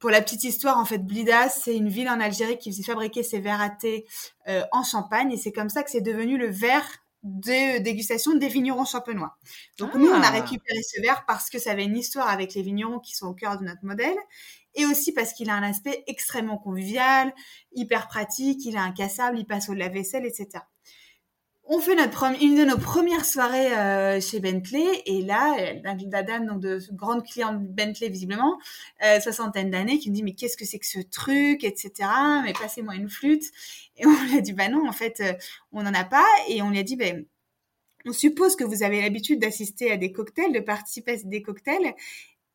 [0.00, 3.22] pour la petite histoire, en fait, Blida, c'est une ville en Algérie qui faisait fabriquer
[3.22, 4.06] ses verres à thé
[4.48, 6.88] euh, en Champagne, et c'est comme ça que c'est devenu le verre
[7.22, 9.36] de dégustation des vignerons champenois.
[9.78, 10.30] Donc nous, on a ah.
[10.30, 13.34] récupéré ce verre parce que ça avait une histoire avec les vignerons qui sont au
[13.34, 14.16] cœur de notre modèle,
[14.74, 17.34] et aussi parce qu'il a un aspect extrêmement convivial,
[17.74, 20.60] hyper pratique, il est incassable, il passe au lave-vaisselle, etc
[21.72, 26.46] on fait notre une de nos premières soirées euh, chez Bentley et là la, dame
[26.46, 28.58] donc de grande cliente Bentley visiblement
[29.04, 32.10] euh, soixantaine d'années qui me dit mais qu'est-ce que c'est que ce truc etc
[32.44, 33.44] mais passez-moi une flûte.
[33.96, 35.32] Et on lui a dit bah non en fait euh,
[35.70, 36.26] on n'en a pas.
[36.48, 37.24] Et on lui a dit ben
[38.04, 41.94] on suppose que vous avez l'habitude d'assister à des cocktails, de participer à des cocktails,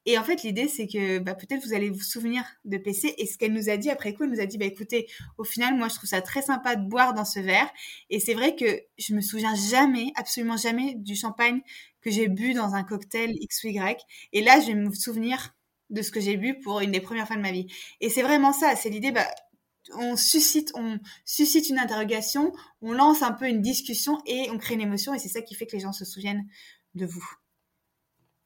[0.06, 3.16] et en fait, l'idée, c'est que bah, peut-être vous allez vous souvenir de PC.
[3.18, 5.44] Et ce qu'elle nous a dit après coup, elle nous a dit, bah, écoutez, au
[5.44, 7.70] final, moi, je trouve ça très sympa de boire dans ce verre.
[8.10, 11.62] Et c'est vrai que je me souviens jamais, absolument jamais, du champagne
[12.02, 14.06] que j'ai bu dans un cocktail X ou Y.
[14.34, 15.56] Et là, je vais me souvenir
[15.90, 17.68] de ce que j'ai bu pour une des premières fois de ma vie.
[18.00, 19.28] Et c'est vraiment ça, c'est l'idée, bah,
[19.94, 24.76] on suscite, on suscite une interrogation, on lance un peu une discussion et on crée
[24.76, 25.14] une émotion.
[25.14, 26.48] Et c'est ça qui fait que les gens se souviennent
[26.94, 27.26] de vous.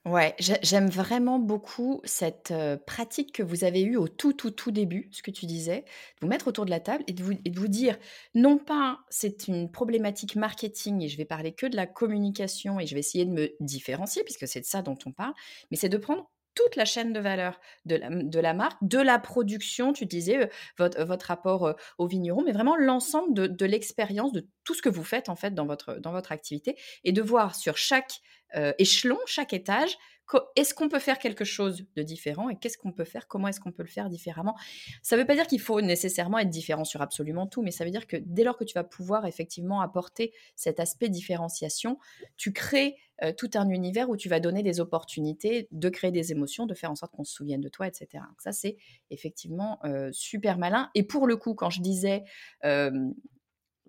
[0.10, 2.52] Ouais, j'aime vraiment beaucoup cette,
[2.88, 6.22] pratique que vous avez eue au tout, tout, tout début, ce que tu disais, de
[6.22, 7.96] vous mettre autour de la table et de vous et de vous dire,
[8.34, 12.88] non pas c'est une problématique marketing et je vais parler que de la communication et
[12.88, 15.34] je vais essayer de me différencier puisque c'est de ça dont on parle,
[15.70, 16.28] mais c'est de prendre
[16.60, 17.96] toute la chaîne de valeur de
[18.40, 23.34] la, marque, de la production, tu disais, votre, votre rapport au vigneron, mais vraiment l'ensemble
[23.34, 26.32] de, de l'expérience, de tout ce que vous faites en fait dans votre, dans votre
[26.32, 28.20] activité et de voir sur chaque
[28.80, 29.96] échelon, chaque étage,
[30.56, 33.60] est-ce qu'on peut faire quelque chose de différent et qu'est-ce qu'on peut faire, comment est-ce
[33.60, 34.56] qu'on peut le faire différemment?
[35.02, 37.84] Ça ne veut pas dire qu'il faut nécessairement être différent sur absolument tout, mais ça
[37.86, 41.98] veut dire que dès lors que tu vas pouvoir effectivement apporter cet aspect différenciation,
[42.38, 42.98] tu crées
[43.38, 46.92] tout un univers où tu vas donner des opportunités de créer des émotions, de faire
[46.92, 48.24] en sorte qu'on se souvienne de toi, etc.
[48.38, 48.78] Ça, c'est
[49.10, 49.80] effectivement
[50.12, 50.90] super malin.
[50.96, 52.24] Et pour le coup, quand je disais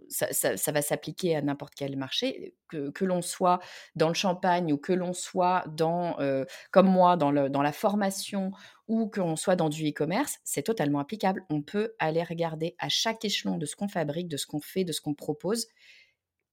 [0.09, 3.61] ça, va s'appliquer à n'importe quel marché, que, l'on soit
[3.95, 8.53] dans le champagne ou que l'on soit dans, euh, comme moi, dans, la formation
[8.89, 11.45] ou qu'on soit dans du e-commerce, c'est totalement applicable.
[11.51, 14.85] On peut aller regarder à chaque échelon de ce qu'on fabrique, de ce qu'on fait,
[14.85, 15.69] de ce qu'on propose,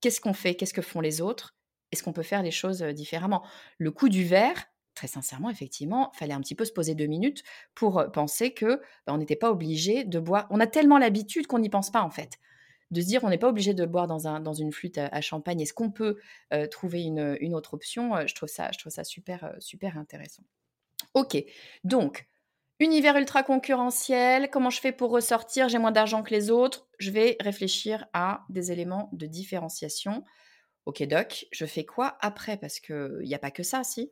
[0.01, 1.55] qu'est-ce qu'on fait, qu'est-ce que font les autres,
[1.91, 3.43] est-ce qu'on peut faire les choses différemment?
[3.77, 7.43] Le coût du verre, très sincèrement, effectivement, fallait un petit peu se poser deux minutes
[7.75, 10.47] pour penser que bah, on n'était pas obligé de boire.
[10.49, 12.39] On a tellement l'habitude qu'on n'y pense pas en fait
[12.91, 15.21] de se dire on n'est pas obligé de boire dans, un, dans une flûte à,
[15.21, 15.61] champagne.
[15.61, 16.17] Est-ce qu'on peut
[16.71, 18.25] trouver une, une, autre option?
[18.25, 20.43] Je, trouve ça, je trouve ça super, super intéressant.
[21.13, 21.37] Ok,
[21.83, 22.27] donc,
[22.79, 25.69] univers ultra concurrentiel, comment je fais pour ressortir?
[25.69, 26.87] J'ai moins d'argent que les autres.
[26.99, 30.23] Je vais réfléchir à des éléments de différenciation.
[30.87, 32.55] Ok, doc, je fais quoi après?
[32.55, 34.09] Parce qu'il n'y a pas que ça, si?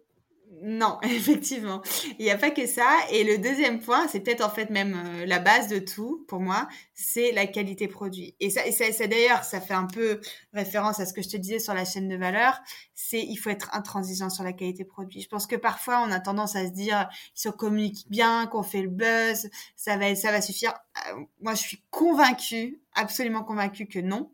[0.62, 1.82] Non, effectivement.
[2.20, 2.86] Il n'y a pas que ça.
[3.12, 6.42] Et le deuxième point, c'est peut-être en fait même euh, la base de tout pour
[6.42, 8.36] moi, c'est la qualité produit.
[8.42, 10.20] Et ça, et ça, d'ailleurs, ça fait un peu
[10.52, 12.60] référence à ce que je te disais sur la chaîne de valeur.
[12.94, 15.22] C'est il faut être intransigeant sur la qualité produit.
[15.22, 18.64] Je pense que parfois on a tendance à se dire si on communique bien, qu'on
[18.64, 20.74] fait le buzz, ça va ça va suffire.
[21.08, 24.32] Euh, moi, je suis convaincue absolument convaincue que non.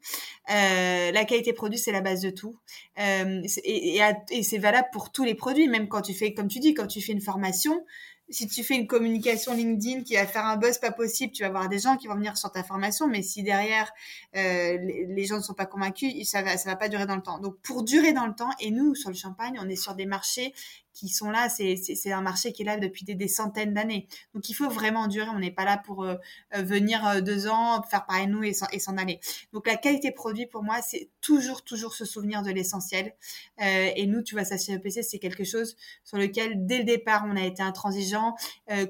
[0.50, 2.58] Euh, la qualité produit, c'est la base de tout.
[3.00, 6.74] Euh, et, c'est valable pour tous les produits, même quand tu fais, comme tu dis,
[6.74, 7.86] quand tu fais une formation,
[8.32, 11.50] si tu fais une communication LinkedIn qui va faire un buzz pas possible, tu vas
[11.50, 13.92] avoir des gens qui vont venir sur ta formation, mais si derrière
[14.38, 17.22] euh, les, gens ne sont pas convaincus, ça va, ça va pas durer dans le
[17.22, 17.40] temps.
[17.40, 20.06] Donc pour durer dans le temps, et nous sur le champagne, on est sur des
[20.06, 20.54] marchés
[20.94, 24.08] qui sont là, c'est un marché qui est là depuis des, centaines d'années.
[24.34, 26.16] Donc il faut vraiment durer, on n'est pas là pour euh,
[26.56, 29.20] euh, venir euh, deux ans, faire pareil nous et s'en aller.
[29.54, 33.16] Donc la qualité produit pour moi, c'est toujours, toujours se souvenir de l'essentiel.
[33.60, 37.24] et nous, tu vois, ça chez EPC, c'est quelque chose sur lequel dès le départ,
[37.28, 38.36] on a été intransigeant.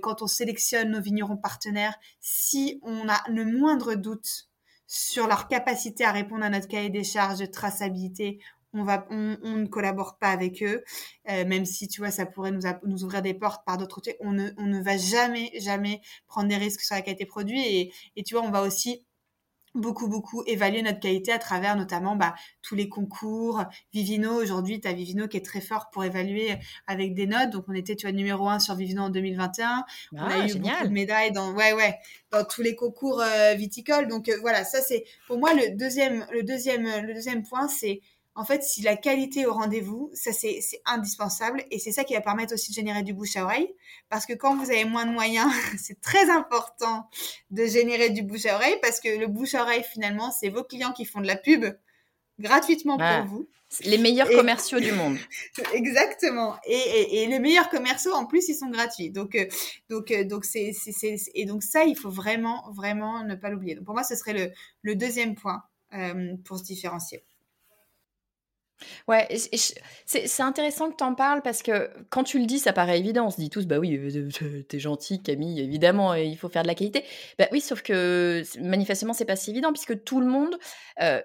[0.02, 4.50] quand on sélectionne nos vignerons partenaires, si on a le moindre doute
[4.88, 8.40] sur leur capacité à répondre à notre cahier des charges de traçabilité,
[8.74, 10.84] on va, on, ne collabore pas avec eux,
[11.30, 14.18] euh, même si tu vois, ça pourrait nous, nous ouvrir des portes par d'autres côtés.
[14.22, 17.94] On ne, on ne va jamais, jamais prendre des risques sur la qualité produit et,
[18.16, 19.04] et tu vois, on va aussi
[19.74, 23.64] beaucoup beaucoup évaluer notre qualité à travers notamment bah, tous les concours.
[23.94, 26.58] Vivino aujourd'hui tu as Vivino qui est très fort pour évaluer
[26.88, 27.52] avec des notes.
[27.52, 30.56] Donc on était tu vois numéro un sur Vivino en 2021 on a ah, eu
[30.56, 31.98] beaucoup de médailles dans ouais ouais
[32.32, 34.08] dans tous les concours euh, viticoles.
[34.08, 38.02] Donc euh, voilà ça c'est pour moi le deuxième le deuxième le deuxième point c'est
[38.34, 42.14] en fait, si la qualité est au rendez-vous, ça c'est indispensable et c'est ça qui
[42.14, 43.74] va permettre aussi de générer du bouche à oreille.
[44.10, 47.10] Parce que quand vous avez moins de moyens, c'est très important
[47.50, 50.64] de générer du bouche à oreille parce que le bouche à oreille finalement, c'est vos
[50.64, 51.66] clients qui font de la pub
[52.40, 53.48] gratuitement pour vous.
[53.86, 55.18] Les meilleurs commerciaux du monde.
[55.74, 56.56] Exactement.
[56.66, 59.12] Et, les meilleurs commerciaux, en plus, ils sont gratuits.
[59.12, 59.46] Donc, euh,
[59.90, 60.74] donc, euh, donc c'est,
[61.34, 63.76] et donc ça, il faut vraiment, vraiment ne pas l'oublier.
[63.76, 65.64] Donc, pour moi, ce serait le, deuxième point
[65.94, 67.24] euh, pour se différencier.
[69.08, 69.28] Ouais,
[70.06, 73.28] c'est intéressant que tu en parles parce que quand tu le dis, ça paraît évident.
[73.28, 76.64] On se dit tous, bah oui, euh, euh, t'es gentil, Camille, évidemment, il faut faire
[76.64, 77.04] de la qualité.
[77.38, 80.58] Bah oui, sauf que manifestement, c'est pas si évident puisque tout le monde,
[81.02, 81.22] euh,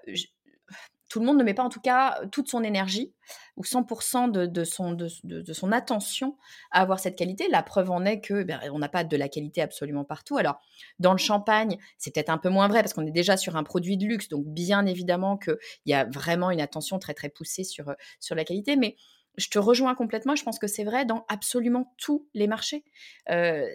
[1.09, 3.13] tout le monde ne met pas en tout cas toute son énergie
[3.57, 6.37] ou 100% de, son, de, son attention
[6.71, 7.49] à avoir cette qualité.
[7.49, 10.37] La preuve en est que ben, on n'a pas de la qualité absolument partout.
[10.37, 10.61] Alors,
[10.99, 13.63] dans le champagne, c'est peut-être un peu moins vrai parce qu'on est déjà sur un
[13.63, 14.29] produit de luxe.
[14.29, 18.45] Donc, bien évidemment qu'il y a vraiment une attention très, très poussée sur, sur la
[18.45, 18.77] qualité.
[18.77, 18.97] Mais
[19.37, 20.35] je te rejoins complètement.
[20.35, 22.85] Je pense que c'est vrai dans absolument tous les marchés.
[23.31, 23.69] Euh,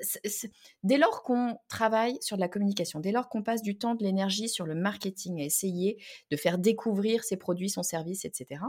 [0.84, 4.04] dès lors qu'on travaille sur de la communication, dès lors qu'on passe du temps, de
[4.04, 8.62] l'énergie sur le marketing, à essayer de faire découvrir ses produits, son service, etc.,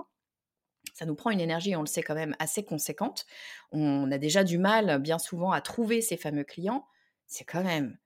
[0.94, 3.24] ça nous prend une énergie, on le sait quand même, assez conséquente.
[3.70, 6.86] On a déjà du mal, bien souvent, à trouver ces fameux clients.
[7.26, 7.96] C'est quand même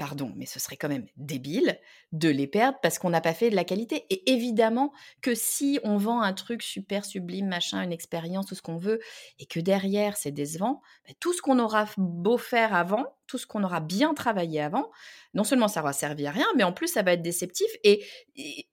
[0.00, 1.78] pardon, mais ce serait quand même débile
[2.12, 4.06] de les perdre parce qu'on n'a pas fait de la qualité.
[4.08, 8.62] Et évidemment que si on vend un truc super sublime, machin, une expérience, tout ce
[8.62, 9.00] qu'on veut,
[9.38, 13.46] et que derrière c'est décevant, bah, tout ce qu'on aura beau faire avant, tout ce
[13.46, 14.90] qu'on aura bien travaillé avant,
[15.34, 17.70] non seulement ça va servir à rien, mais en plus ça va être déceptif.
[17.84, 18.02] Et,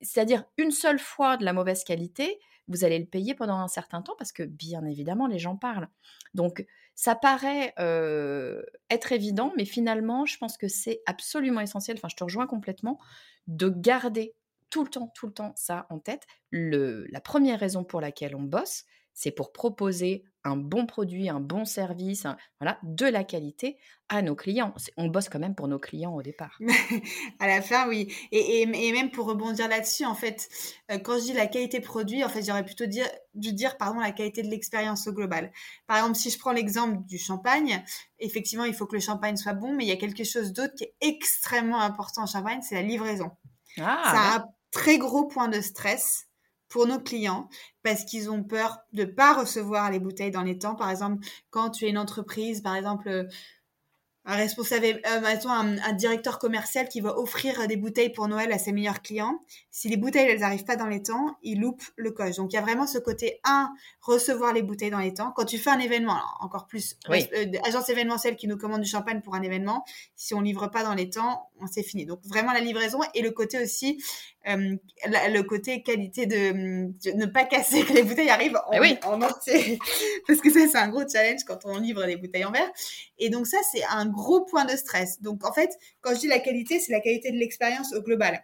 [0.02, 4.02] c'est-à-dire une seule fois de la mauvaise qualité, vous allez le payer pendant un certain
[4.02, 5.88] temps parce que bien évidemment les gens parlent.
[6.34, 7.74] Donc ça paraît
[8.90, 13.00] être évident, mais finalement, je pense que c'est absolument essentiel, enfin je te rejoins complètement,
[13.48, 14.36] de garder
[14.70, 16.26] tout le temps, tout le temps ça en tête.
[16.52, 21.66] La première raison pour laquelle on bosse, c'est pour proposer un bon produit, un bon
[21.66, 22.26] service,
[22.60, 23.78] voilà, de la qualité
[24.10, 24.74] à nos clients.
[24.96, 26.58] On bosse quand même pour nos clients au départ.
[27.40, 28.14] à la fin, oui.
[28.32, 30.50] Et, et, même pour rebondir là-dessus, en fait,
[30.92, 34.00] euh, quand je dis la qualité produit, en fait, j'aurais plutôt dire, dû dire pardon,
[34.00, 35.52] la qualité de l'expérience au global.
[35.88, 37.84] Par exemple, si je prends l'exemple du champagne,
[38.20, 40.74] effectivement, il faut que le champagne soit bon, mais il y a quelque chose d'autre
[40.76, 43.32] qui est extrêmement important en champagne, c'est la livraison.
[43.80, 46.28] Ah, Ça un très gros point de stress
[46.70, 47.50] pour nos clients
[47.84, 50.76] parce qu'ils ont peur de pas recevoir les bouteilles dans les temps.
[50.76, 53.28] Par exemple, quand tu es une entreprise, par exemple,
[54.28, 58.58] un responsable, euh, un, un, directeur commercial qui va offrir des bouteilles pour Noël à
[58.58, 59.40] ses meilleurs clients.
[59.72, 62.36] Si les bouteilles, elles n'arrivent pas dans les temps, il loupe le coche.
[62.36, 65.32] Donc, il y a vraiment ce côté, un, recevoir les bouteilles dans les temps.
[65.34, 69.22] Quand tu fais un événement, encore plus, euh, agence événementielle qui nous commande du champagne
[69.22, 69.86] pour un événement,
[70.18, 72.06] si on livre pas dans les temps, on s'est fini.
[72.06, 76.52] Donc, vraiment la livraison et le côté aussi, euh, le côté qualité de,
[77.14, 78.98] ne pas casser, que les bouteilles arrivent en, oui.
[79.04, 79.78] en entier.
[80.28, 82.72] Parce que ça, c'est un gros challenge quand on livre des bouteilles en verre.
[83.18, 85.22] Et donc, ça, c'est un gros point de stress.
[85.22, 88.42] Donc, en fait, quand je dis la qualité, c'est la qualité de l'expérience au global.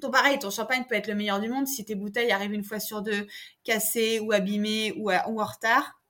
[0.00, 2.64] Ton pareil, ton champagne peut être le meilleur du monde si tes bouteilles arrivent une
[2.64, 3.26] fois sur deux
[3.62, 6.00] cassées ou abîmées ou, en retard.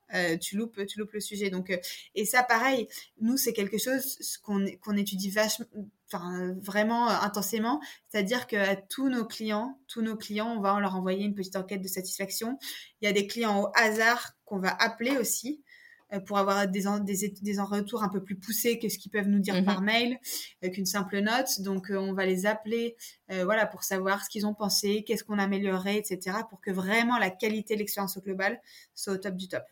[0.40, 1.50] tu loupes, tu loupes le sujet.
[1.50, 1.70] Donc,
[2.14, 2.88] et ça, pareil,
[3.20, 5.66] nous, c'est quelque chose qu'on qu'on étudie vachement,
[6.14, 7.81] enfin, vraiment intensément.
[8.09, 11.83] C'est-à-dire qu'à tous nos clients, tous nos clients, on va leur envoyer une petite enquête
[11.83, 12.59] de satisfaction.
[13.00, 15.62] Il y a des clients au hasard qu'on va appeler aussi.
[16.14, 19.29] Euh, pour avoir des, des, des retours un peu plus poussés que ce qu'ils peuvent
[19.29, 19.87] nous dire par mhm.
[19.87, 20.18] mail,
[20.64, 21.61] euh, qu'une simple note.
[21.61, 22.96] Donc, euh, on va les appeler
[23.29, 27.31] voilà, pour savoir ce qu'ils ont pensé, qu'est-ce qu'on améliorerait, etc., pour que vraiment la
[27.31, 28.61] qualité de l'expérience au global
[28.94, 29.64] soit au top du top.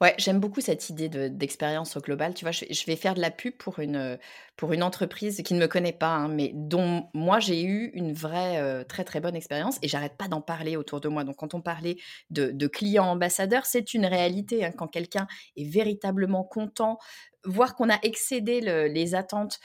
[0.00, 2.34] Ouais, j'aime beaucoup cette idée d'expérience au global.
[2.34, 4.18] Tu vois, je, vais faire de la pub pour une,
[4.56, 8.12] pour une entreprise qui ne me connaît pas, hein, mais dont moi j'ai eu une
[8.12, 11.24] vraie très très bonne expérience et j'arrête pas d'en parler autour de moi.
[11.24, 11.96] Donc quand on parlait
[12.30, 14.64] de, clients ambassadeurs, c'est une réalité.
[14.64, 16.98] Hein, quand quelqu'un est véritablement content
[17.44, 19.60] voir qu'on a excédé les attentes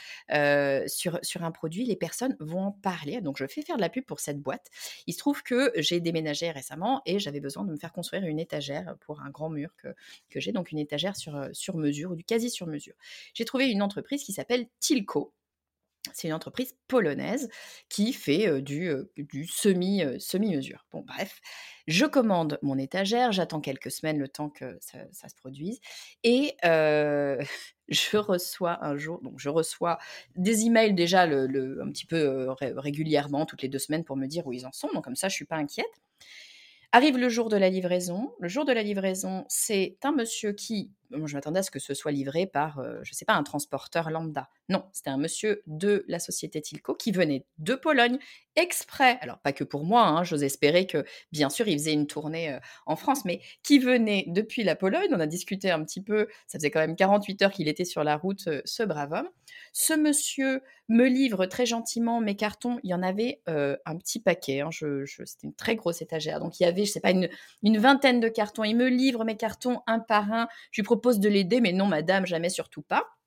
[0.87, 3.21] sur, un produit, les personnes vont en parler.
[3.21, 4.67] Donc, je fais faire de la pub pour cette boîte.
[5.05, 8.39] Il se trouve que j'ai déménagé récemment et j'avais besoin de me faire construire une
[8.39, 9.89] étagère pour un grand mur que,
[10.39, 12.95] j'ai, donc une étagère sur, sur mesure ou du quasi sur mesure.
[13.33, 15.33] J'ai trouvé une entreprise qui s'appelle Tilco.
[16.13, 17.49] C'est une entreprise polonaise
[17.89, 20.85] qui fait du, du semi, semi-mesure.
[20.91, 21.41] Bon, bref,
[21.87, 25.79] je commande mon étagère, j'attends quelques semaines le temps que ça, se produise,
[26.23, 29.97] et je reçois un jour, donc je reçois
[30.35, 34.45] des emails déjà le, un petit peu régulièrement, toutes les deux semaines, pour me dire
[34.47, 34.89] où ils en sont.
[34.93, 35.85] Donc comme ça, je suis pas inquiète.
[36.93, 38.31] Arrive le jour de la livraison.
[38.39, 41.93] Le jour de la livraison, c'est un monsieur qui, je m'attendais à ce que ce
[41.93, 44.49] soit livré par, je ne sais pas, un transporteur lambda.
[44.69, 48.17] Non, c'était un monsieur de la société Tilco qui venait de Pologne
[48.55, 52.07] exprès, alors pas que pour moi, hein, j'ose espérer que bien sûr il faisait une
[52.07, 56.27] tournée en France, mais qui venait depuis la Pologne, on a discuté un petit peu,
[56.47, 59.29] ça faisait quand même 48 heures qu'il était sur la route, ce brave homme.
[59.73, 64.61] Ce monsieur me livre très gentiment mes cartons, il y en avait un petit paquet,
[64.61, 67.29] hein, c'était une très grosse étagère, donc il y avait, je sais pas, une,
[67.61, 70.96] une vingtaine de cartons, il me livre mes cartons un par un, je lui propose
[70.97, 73.17] de l'aider, mais non madame, jamais surtout pas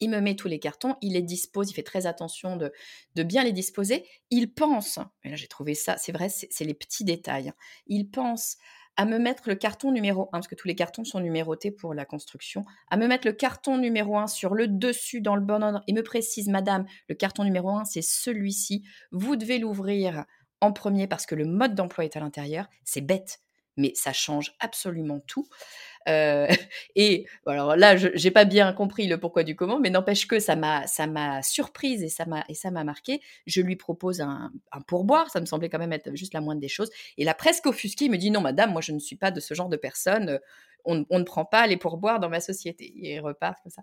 [0.00, 2.72] il me met tous les cartons, il les dispose, il fait très attention de,
[3.14, 4.06] de bien les disposer.
[4.30, 7.54] Il pense, et là j'ai trouvé ça, c'est vrai, c'est les petits détails, hein.
[7.86, 8.56] il pense
[8.96, 11.94] à me mettre le carton numéro 1, parce que tous les cartons sont numérotés pour
[11.94, 15.62] la construction, à me mettre le carton numéro 1 sur le dessus dans le bon
[15.62, 20.24] ordre et me précise, Madame, le carton numéro 1, c'est celui-ci, vous devez l'ouvrir
[20.60, 22.66] en premier parce que le mode d'emploi est à l'intérieur.
[22.84, 23.38] C'est bête,
[23.76, 25.48] mais ça change absolument tout.
[26.08, 26.46] Euh,
[26.96, 30.38] et alors là, je n'ai pas bien compris le pourquoi du comment, mais n'empêche que
[30.38, 33.20] ça m'a ça m'a surprise et ça m'a et ça m'a marqué.
[33.46, 34.50] Je lui propose un,
[34.86, 36.90] pourboire, ça me semblait quand même être juste la moindre des choses.
[37.16, 39.40] Et là, presque offusqué, il me dit non, madame, moi je ne suis pas de
[39.40, 40.40] ce genre de personne.
[40.84, 42.84] On, ne prend pas les pourboires dans ma société.
[42.84, 43.82] Et il repart comme ça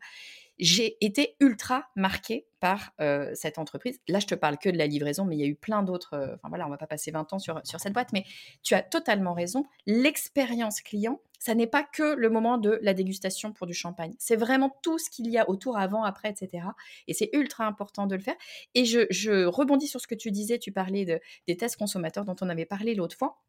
[0.58, 2.94] j'ai été ultra marquée par
[3.34, 4.00] cette entreprise.
[4.08, 6.16] Là, je te parle que de la livraison, mais il y a eu plein d'autres.
[6.36, 8.24] enfin voilà, on va pas passer 20 ans sur, sur cette boîte, mais
[8.64, 9.66] tu as totalement raison.
[9.86, 14.14] L'expérience client, ça n'est pas que le moment de la dégustation pour du champagne.
[14.18, 16.68] C'est vraiment tout ce qu'il y a autour, avant, après, etc.
[17.08, 18.36] Et c'est ultra important de le faire.
[18.74, 20.58] Et je, rebondis sur ce que tu disais.
[20.58, 23.42] Tu parlais de, des tests consommateurs dont on avait parlé l'autre fois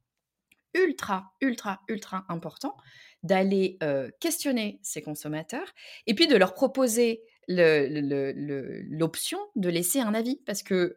[0.76, 2.76] ultra, ultra, ultra important
[3.22, 3.78] d'aller
[4.20, 5.72] questionner ces consommateurs
[6.06, 10.94] et puis de leur proposer l'option de laisser un avis parce que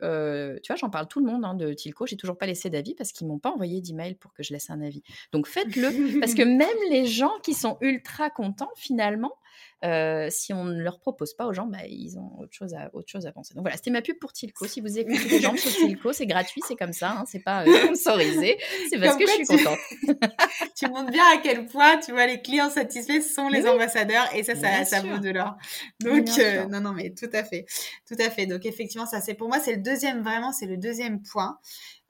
[0.61, 2.05] tu vois j'en parle tout le monde hein, de Tilco.
[2.05, 4.69] J'ai toujours pas laissé d'avis parce qu'ils m'ont pas envoyé d'email pour que je laisse
[4.69, 5.01] un avis.
[5.31, 9.33] Donc faites-le parce que même les gens qui sont ultra contents finalement
[9.81, 13.07] si on ne leur propose pas aux gens, bah, ils ont autre chose à, autre
[13.09, 13.53] chose à penser.
[13.53, 14.67] Donc voilà, c'était ma pub pour Tilco.
[14.67, 17.65] Si vous écoutez des gens sur Tilco, c'est gratuit, c'est comme ça, hein, c'est pas
[17.65, 18.57] sponsorisé,
[18.89, 19.79] c'est parce que je suis contente.
[20.75, 24.43] tu montres bien à quel point, tu vois, les clients satisfaits sont les ambassadeurs et
[24.43, 25.55] ça, ça, ça vaut de l'or.
[26.01, 26.27] Donc,
[26.69, 27.65] non, non, mais tout à fait,
[28.07, 28.45] tout à fait.
[28.45, 31.57] Donc effectivement, ça, c'est pour moi, c'est le deuxième, vraiment, c'est le deuxième point.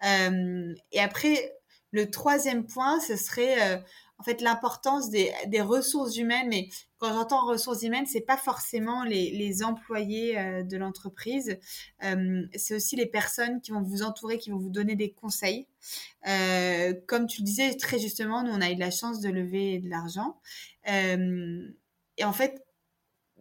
[0.04, 1.54] et après,
[1.92, 3.82] le troisième point, ce serait
[4.20, 6.48] en fait l'importance des, ressources humaines.
[6.50, 11.58] Mais quand j'entends ressources humaines, c'est pas forcément les, employés euh, de l'entreprise.
[12.04, 15.68] Euh, c'est aussi les personnes qui vont vous entourer, qui vont vous donner des conseils.
[16.28, 19.80] Euh, comme tu le disais très justement, nous on a eu la chance de lever
[19.80, 20.38] de l'argent.
[20.86, 22.62] et en fait,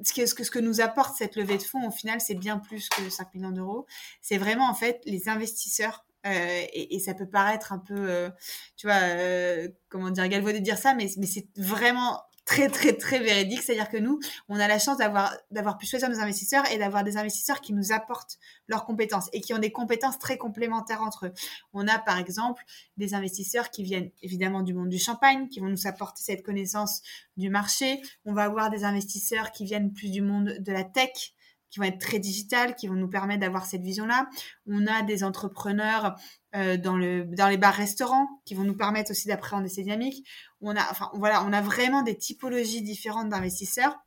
[0.02, 2.36] ce que, ce, que, ce que nous apporte cette levée de fonds, au final, c'est
[2.36, 3.84] bien plus que 5 millions d'euros.
[4.20, 8.30] C'est vraiment, en fait, les investisseurs euh, et, ça peut paraître un peu, euh,
[8.76, 12.94] tu vois, euh, comment dire, galvaudé de dire ça, mais, mais c'est vraiment très très
[12.94, 13.62] très véridique.
[13.62, 17.04] C'est-à-dire que nous, on a la chance d'avoir d'avoir pu choisir nos investisseurs et d'avoir
[17.04, 21.26] des investisseurs qui nous apportent leurs compétences et qui ont des compétences très complémentaires entre
[21.26, 21.32] eux.
[21.74, 22.64] On a par exemple
[22.96, 27.02] des investisseurs qui viennent évidemment du monde du champagne, qui vont nous apporter cette connaissance
[27.36, 28.00] du marché.
[28.24, 31.34] On va avoir des investisseurs qui viennent plus du monde de la tech,
[31.70, 34.28] qui vont être très digitales, qui vont nous permettre d'avoir cette vision-là.
[34.66, 36.16] On a des entrepreneurs
[36.54, 40.26] euh, dans, le, dans les bars-restaurants qui vont nous permettre aussi d'appréhender ces dynamiques.
[40.60, 43.98] On a, enfin, voilà, on a vraiment des typologies différentes d'investisseurs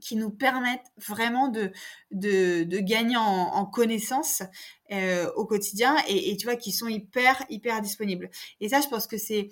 [0.00, 1.72] qui nous permettent vraiment de,
[2.10, 4.42] de, de gagner en, en connaissances
[4.92, 8.88] euh, au quotidien et, et, tu vois qui sont hyper hyper disponibles et ça je
[8.88, 9.48] pense que c'est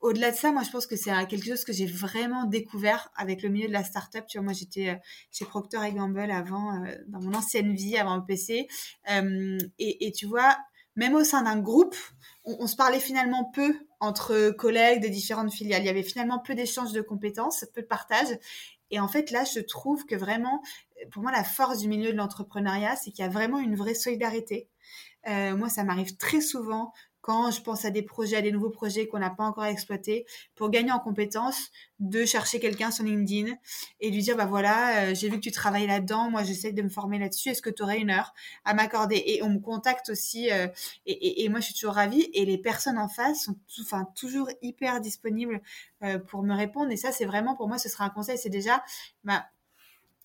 [0.00, 3.42] au-delà de ça, moi, je pense que c'est quelque chose que j'ai vraiment découvert avec
[3.42, 4.26] le milieu de la startup.
[4.26, 4.96] Tu vois, moi, j'étais euh,
[5.32, 8.68] chez Procter Gamble avant, euh, dans mon ancienne vie, avant le PC.
[9.10, 10.56] Euh, et, tu vois,
[10.94, 11.96] même au sein d'un groupe,
[12.44, 15.82] on, on, se parlait finalement peu entre collègues de différentes filiales.
[15.82, 18.28] Il y avait finalement peu d'échanges de compétences, peu de partage.
[18.90, 20.62] Et en fait, là, je trouve que vraiment,
[21.10, 23.94] pour moi, la force du milieu de l'entrepreneuriat, c'est qu'il y a vraiment une vraie
[23.94, 24.68] solidarité.
[25.28, 26.92] Euh, moi, ça m'arrive très souvent
[27.28, 30.24] quand je pense à des projets, à des nouveaux projets qu'on n'a pas encore exploités,
[30.54, 33.52] pour gagner en compétences, de chercher quelqu'un sur LinkedIn
[34.00, 36.80] et lui dire, bah voilà, euh, j'ai vu que tu travailles là-dedans, moi j'essaie de
[36.80, 38.32] me former là-dessus, est-ce que tu aurais une heure
[38.64, 39.22] à m'accorder?
[39.26, 40.68] Et on me contacte aussi, euh,
[41.04, 45.02] et, moi je suis toujours ravie, et les personnes en face sont enfin, toujours hyper
[45.02, 45.60] disponibles
[46.04, 48.48] euh, pour me répondre, et ça c'est vraiment, pour moi, ce sera un conseil, c'est
[48.48, 48.82] déjà,
[49.24, 49.44] bah,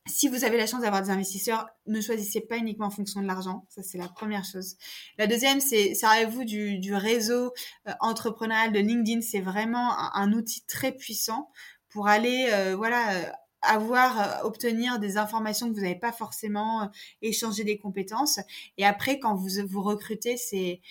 [0.06, 3.28] si vous avez la chance d'avoir des investisseurs, ne choisissez pas uniquement en fonction de
[3.28, 3.66] l'argent.
[3.70, 4.76] Ça, c'est la première chose.
[5.18, 7.54] La deuxième, c'est, servez-vous du, réseau
[7.88, 9.22] euh, entrepreneurial de LinkedIn?
[9.22, 11.50] C'est vraiment un, un, outil très puissant
[11.90, 13.24] pour aller, euh, voilà, euh,
[13.64, 16.88] avoir, euh, obtenir des informations que vous n'avez pas forcément, euh,
[17.22, 18.40] échanger des compétences.
[18.78, 20.82] Et après, quand vous vous recrutez, c'est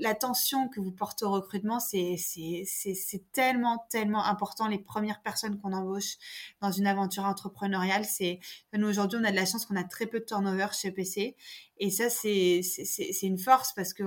[0.00, 4.66] l'attention que vous portez au recrutement, c'est c'est tellement tellement important.
[4.66, 6.16] Les premières personnes qu'on embauche
[6.60, 8.40] dans une aventure entrepreneuriale, c'est
[8.72, 11.36] nous aujourd'hui on a de la chance qu'on a très peu de turnover chez PC.
[11.78, 14.04] Et ça c'est c'est une force parce que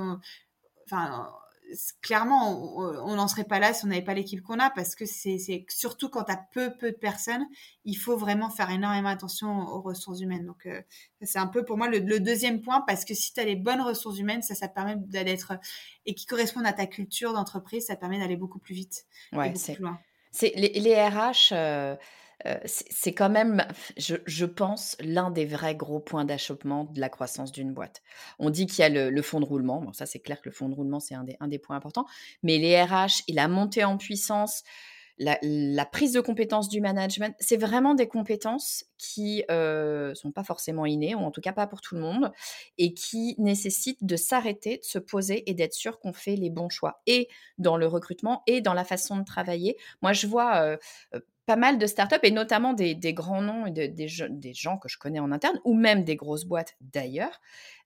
[0.86, 1.30] enfin
[2.02, 5.06] clairement, on n'en serait pas là si on n'avait pas l'équipe qu'on a, parce que
[5.06, 7.46] c'est surtout quand tu as peu, peu de personnes,
[7.84, 10.46] il faut vraiment faire énormément attention aux ressources humaines.
[10.46, 10.82] Donc, euh,
[11.22, 13.56] c'est un peu pour moi le, le, deuxième point, parce que si tu as les
[13.56, 15.54] bonnes ressources humaines, ça, ça te permet d'être,
[16.06, 19.06] et qui correspondent à ta culture d'entreprise, ça te permet d'aller beaucoup plus vite.
[19.34, 20.54] Ouais, c'est.
[20.56, 21.96] Les, les RH, euh,
[22.66, 23.66] c'est quand même,
[23.98, 28.02] je, pense, l'un des vrais gros points d'achoppement de la croissance d'une boîte.
[28.40, 29.82] On dit qu'il y a le, le, fonds de roulement.
[29.82, 32.06] Bon, ça, c'est clair que le fonds de roulement, c'est un des, points importants.
[32.44, 34.64] Mais les RH et la montée en puissance,
[35.18, 40.86] la, prise de compétences du management, c'est vraiment des compétences qui euh, sont pas forcément
[40.86, 42.32] innées, ou en tout cas pas pour tout le monde,
[42.78, 46.70] et qui nécessitent de s'arrêter, de se poser et d'être sûr qu'on fait les bons
[46.70, 49.78] choix, et dans le recrutement, et dans la façon de travailler.
[50.02, 50.78] Moi, je vois euh,
[51.46, 54.90] pas mal de startups et notamment des, grands noms et de, des, des, gens que
[54.90, 57.40] je connais en interne ou même des grosses boîtes d'ailleurs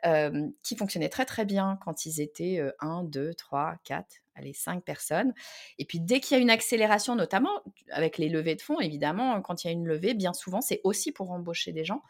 [0.06, 4.06] euh, qui fonctionnaient très très bien quand ils étaient 1, 2, 3, 4,
[4.36, 5.34] allez, 5 personnes.
[5.78, 9.42] Et puis dès qu'il y a une accélération, notamment avec les levées de fonds, évidemment,
[9.42, 12.02] quand il y a une levée, bien souvent c'est aussi pour embaucher des gens.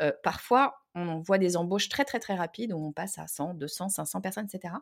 [0.00, 3.54] Euh, parfois, on voit des embauches très très très rapides où on passe à 100,
[3.54, 4.74] 200, 500 personnes, etc.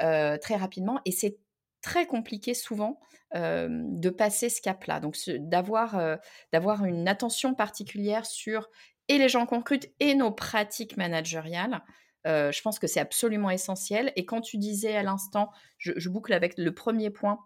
[0.00, 1.00] Euh, très rapidement.
[1.04, 1.38] Et c'est
[1.84, 2.98] très compliqué souvent
[3.34, 5.00] de passer ce cap-là.
[5.00, 6.18] Donc d'avoir
[6.52, 8.68] d'avoir une attention particulière sur
[9.08, 11.82] et les gens qu'on recrute et nos pratiques managériales.
[12.24, 14.12] Je pense que c'est absolument essentiel.
[14.16, 17.38] Et quand tu disais à l'instant, je, boucle avec le premier point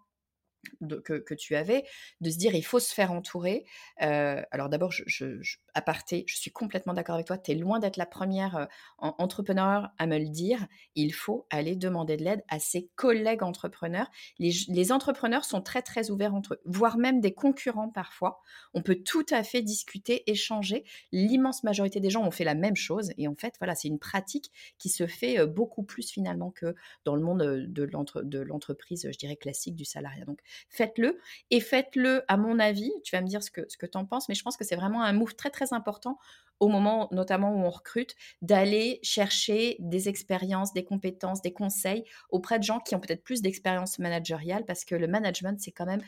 [1.00, 1.84] que, tu avais,
[2.20, 3.64] de se dire il faut se faire entourer.
[4.02, 7.52] Euh, alors d'abord, je, je, je, à parté, je suis complètement d'accord avec toi, tu
[7.52, 8.66] es loin d'être la première euh,
[8.98, 10.66] entrepreneur à me le dire.
[10.94, 14.10] Il faut aller demander de l'aide à ses collègues entrepreneurs.
[14.38, 18.40] Les, les, entrepreneurs sont très très ouverts entre eux, voire même des concurrents parfois.
[18.74, 20.84] On peut tout à fait discuter, échanger.
[21.12, 23.98] L'immense majorité des gens ont fait la même chose et en fait, voilà, c'est une
[23.98, 29.08] pratique qui se fait euh, beaucoup plus finalement que dans le monde euh, de l'entreprise,
[29.10, 30.24] je dirais classique du salariat.
[30.24, 31.18] Donc faites-le
[31.50, 32.92] et faites-le à mon avis.
[33.04, 34.64] Tu vas me dire ce que ce que tu en penses, mais je pense que
[34.64, 36.18] c'est vraiment un move très très important
[36.60, 42.58] au moment notamment où on recrute, d'aller chercher des expériences, des compétences, des conseils auprès
[42.58, 46.02] de gens qui ont peut-être plus d'expérience managériale, parce que le management, c'est quand même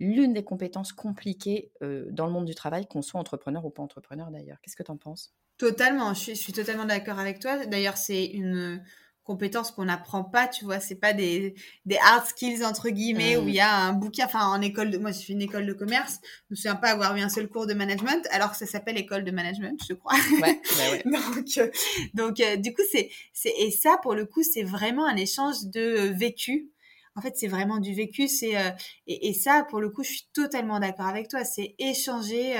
[0.00, 3.82] l'une des compétences compliquées euh, dans le monde du travail, qu'on soit entrepreneur ou pas
[3.82, 4.58] entrepreneur d'ailleurs.
[4.62, 5.34] Qu'est-ce que tu en penses?
[5.58, 7.66] Totalement, je suis, je suis totalement d'accord avec toi.
[7.66, 8.82] D'ailleurs, c'est une
[9.24, 11.54] compétences qu'on n'apprend pas, tu vois, c'est pas des,
[11.86, 13.44] des hard skills entre guillemets mmh.
[13.44, 15.66] où il y a un bouquin, enfin en école de, moi j'ai fait une école
[15.66, 18.56] de commerce, je me souviens pas avoir eu un seul cours de management, alors que
[18.56, 20.14] ça s'appelle école de management, je crois.
[20.40, 21.02] Ouais, bah ouais.
[21.04, 21.70] donc, euh,
[22.14, 25.66] donc euh, du coup c'est, c'est et ça pour le coup c'est vraiment un échange
[25.66, 26.71] de vécu
[27.14, 28.28] en fait, c'est vraiment du vécu.
[28.28, 28.70] C'est euh,
[29.06, 31.44] et, ça, pour le coup, je suis totalement d'accord avec toi.
[31.44, 32.56] C'est échanger,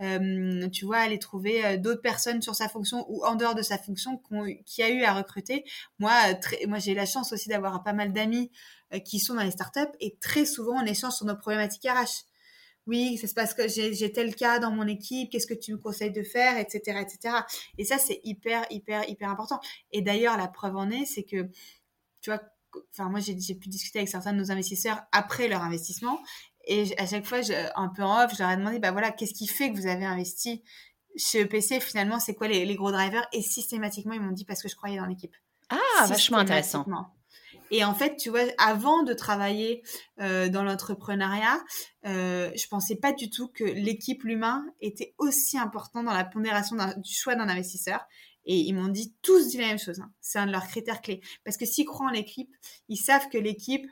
[0.00, 3.62] euh, tu vois, aller trouver euh, d'autres personnes sur sa fonction ou en dehors de
[3.62, 4.20] sa fonction
[4.64, 5.64] qui a eu à recruter.
[5.98, 8.50] Moi, euh, très, moi, j'ai la chance aussi d'avoir pas mal d'amis
[8.94, 12.26] euh, qui sont dans les startups et très souvent on échange sur nos problématiques RH
[12.86, 15.76] oui, ça se passe que j'ai tel cas dans mon équipe, qu'est-ce que tu me
[15.78, 17.34] conseilles de faire, etc., etc.
[17.78, 19.58] Et ça, c'est hyper, hyper, hyper important.
[19.90, 21.48] Et d'ailleurs, la preuve en est, c'est que,
[22.20, 22.40] tu vois,
[22.92, 26.20] enfin, moi, j'ai pu discuter avec certains de nos investisseurs après leur investissement.
[26.66, 29.10] Et à chaque fois, je, un peu en off, je leur ai demandé, bah voilà,
[29.10, 30.62] qu'est-ce qui fait que vous avez investi
[31.16, 33.26] chez EPC Finalement, c'est quoi les, les, gros drivers?
[33.32, 35.34] Et systématiquement, ils m'ont dit parce que je croyais dans l'équipe.
[35.68, 36.84] Ah, vachement intéressant.
[37.70, 39.82] Et en fait, tu vois, avant de travailler
[40.20, 41.58] euh, dans l'entrepreneuriat,
[42.06, 46.76] euh, je pensais pas du tout que l'équipe, l'humain, était aussi important dans la pondération
[46.98, 48.06] du choix d'un investisseur.
[48.46, 50.00] Et ils m'ont dit tous dit la même chose.
[50.00, 50.10] Hein.
[50.20, 51.20] C'est un de leurs critères clés.
[51.44, 52.54] Parce que s'ils croient en l'équipe,
[52.88, 53.86] ils savent que l'équipe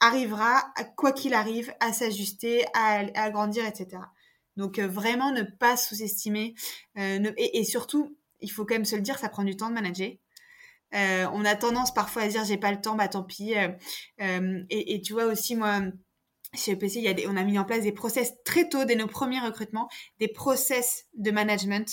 [0.00, 0.64] arrivera,
[0.96, 4.02] quoi qu'il arrive, à s'ajuster, à, à, grandir, etc.
[4.56, 6.54] Donc euh, vraiment ne pas sous-estimer.
[6.98, 9.74] Euh, et, surtout, il faut quand même se le dire, ça prend du temps de
[9.74, 10.10] manager.
[10.94, 13.54] Euh, on a tendance parfois à dire j'ai pas le temps, bah tant pis.
[14.18, 15.80] Et, tu vois aussi moi
[16.54, 19.40] chez EPC, a on a mis en place des process très tôt, dès nos premiers
[19.40, 19.88] recrutements,
[20.20, 21.90] des process de management,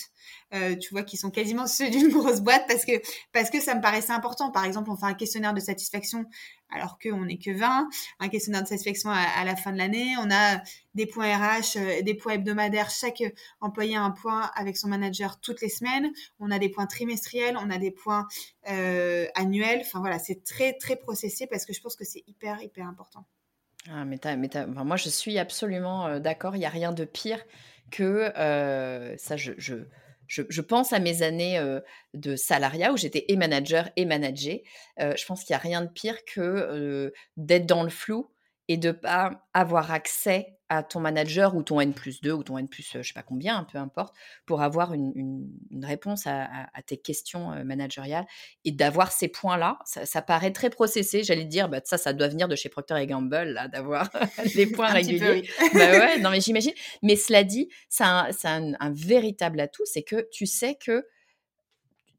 [0.53, 3.01] euh, tu vois, qui sont quasiment ceux d'une grosse boîte parce que,
[3.31, 4.51] parce que ça me paraissait important.
[4.51, 6.25] Par exemple, on fait un questionnaire de satisfaction
[6.71, 7.89] alors qu'on n'est que 20,
[8.19, 10.15] un questionnaire de satisfaction à, la fin de l'année.
[10.19, 10.61] On a
[10.93, 12.89] des points RH, euh, des points hebdomadaires.
[12.89, 13.23] Chaque
[13.61, 16.11] employé a un point avec son manager toutes les semaines.
[16.39, 18.27] On a des points trimestriels, on a des points
[18.69, 19.81] euh, annuels.
[19.85, 23.25] Enfin voilà, c'est très, très processé parce que je pense que c'est hyper, hyper important.
[23.87, 24.19] Ah, mais,
[24.65, 26.55] moi, je suis absolument d'accord.
[26.55, 27.43] Il n'y a rien de pire
[27.91, 28.31] que
[29.17, 29.35] ça.
[29.37, 31.59] Je, pense à mes années
[32.13, 34.57] de salariat où j'étais et manager et manager.
[34.97, 38.29] je pense qu'il n'y a rien de pire que d'être dans le flou
[38.67, 42.57] et de pas avoir accès à ton manager ou ton N plus 2 ou ton
[42.57, 44.15] N plus je sais pas combien, peu importe,
[44.45, 45.49] pour avoir une,
[45.83, 46.47] réponse à,
[46.85, 48.25] tes questions managériales
[48.65, 49.79] et d'avoir ces points-là.
[49.85, 53.49] Ça, paraît très processé, j'allais dire, bah, ça, ça doit venir de chez Procter Gamble,
[53.49, 54.09] là, d'avoir
[54.55, 55.49] des points réguliers.
[55.73, 56.73] bah ouais, non mais j'imagine.
[57.01, 61.07] Mais cela dit, c'est un, un, véritable atout, c'est que tu sais que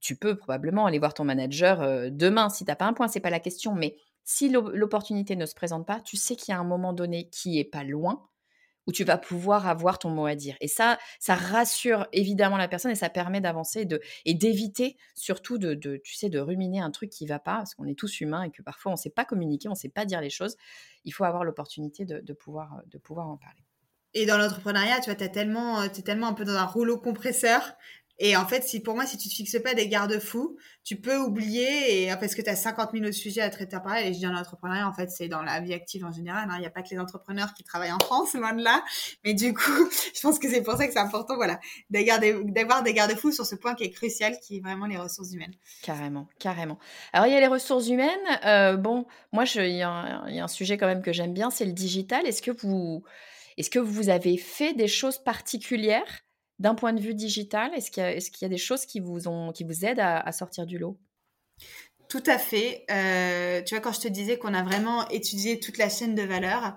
[0.01, 3.21] tu peux probablement aller voir ton manager demain si tu n'as pas un point, c'est
[3.21, 6.61] pas la question, mais si l'opportunité ne se présente pas, tu sais qu'il y a
[6.61, 8.29] un moment donné qui est pas loin
[8.87, 10.57] où tu vas pouvoir avoir ton mot à dire.
[10.61, 13.87] Et ça, ça rassure évidemment la personne et ça permet d'avancer
[14.25, 17.87] et d'éviter surtout de, tu sais, de ruminer un truc qui va pas, parce qu'on
[17.87, 20.05] est tous humains et que parfois on ne sait pas communiquer, on ne sait pas
[20.05, 20.57] dire les choses.
[21.05, 23.65] Il faut avoir l'opportunité de, pouvoir, de pouvoir en parler.
[24.13, 27.75] Et dans l'entrepreneuriat, tu vois, tellement, es tellement un peu dans un rouleau compresseur
[28.23, 31.17] et en fait, si pour moi, si tu te fixes pas des garde-fous, tu peux
[31.17, 34.09] oublier et parce que tu as 50 000 autres sujets à traiter pareil.
[34.09, 36.47] Et je dis en entrepreneuriat, en fait, c'est dans la vie active en général.
[36.51, 36.57] Hein.
[36.57, 38.85] Il n'y a pas que les entrepreneurs qui travaillent en France, loin de là.
[39.25, 41.59] Mais du coup, je pense que c'est pour ça que c'est important, voilà,
[41.89, 45.55] d'avoir des garde-fous sur ce point qui est crucial, qui est vraiment les ressources humaines.
[45.83, 46.79] Carrément, carrément.
[47.15, 48.11] Alors, il y a les ressources humaines.
[48.45, 51.73] Euh, bon, moi, il y, a un sujet quand même que j'aime bien, c'est le
[51.73, 52.27] digital.
[52.27, 53.03] Est-ce que vous,
[53.57, 56.23] est-ce que vous avez fait des choses particulières
[56.61, 60.31] d'un point de vue digital, est-ce qu'il y, a des choses qui vous, aident à,
[60.31, 60.99] sortir du lot?
[62.09, 62.85] Tout à fait.
[62.91, 66.23] Euh, tu vois, quand je te disais qu'on a vraiment étudié toute la chaîne de
[66.23, 66.77] valeur,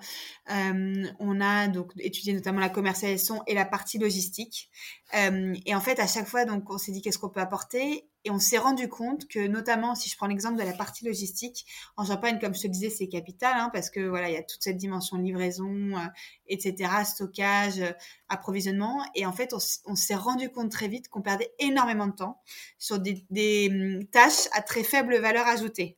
[0.51, 4.69] euh, on a donc étudié notamment la commercialisation et la partie logistique.
[5.15, 8.07] Euh, et en fait, à chaque fois, donc, on s'est dit qu'est-ce qu'on peut apporter?
[8.25, 11.65] Et on s'est rendu compte que, notamment, si je prends l'exemple de la partie logistique,
[11.97, 14.43] en Champagne, comme je te disais, c'est capital, hein, parce que voilà, il y a
[14.43, 16.07] toute cette dimension livraison, euh,
[16.47, 17.91] etc., stockage, euh,
[18.29, 19.03] approvisionnement.
[19.15, 19.53] Et en fait,
[19.85, 22.41] on, s'est rendu compte très vite qu'on perdait énormément de temps
[22.77, 25.97] sur des, hum, tâches à très faible valeur ajoutée.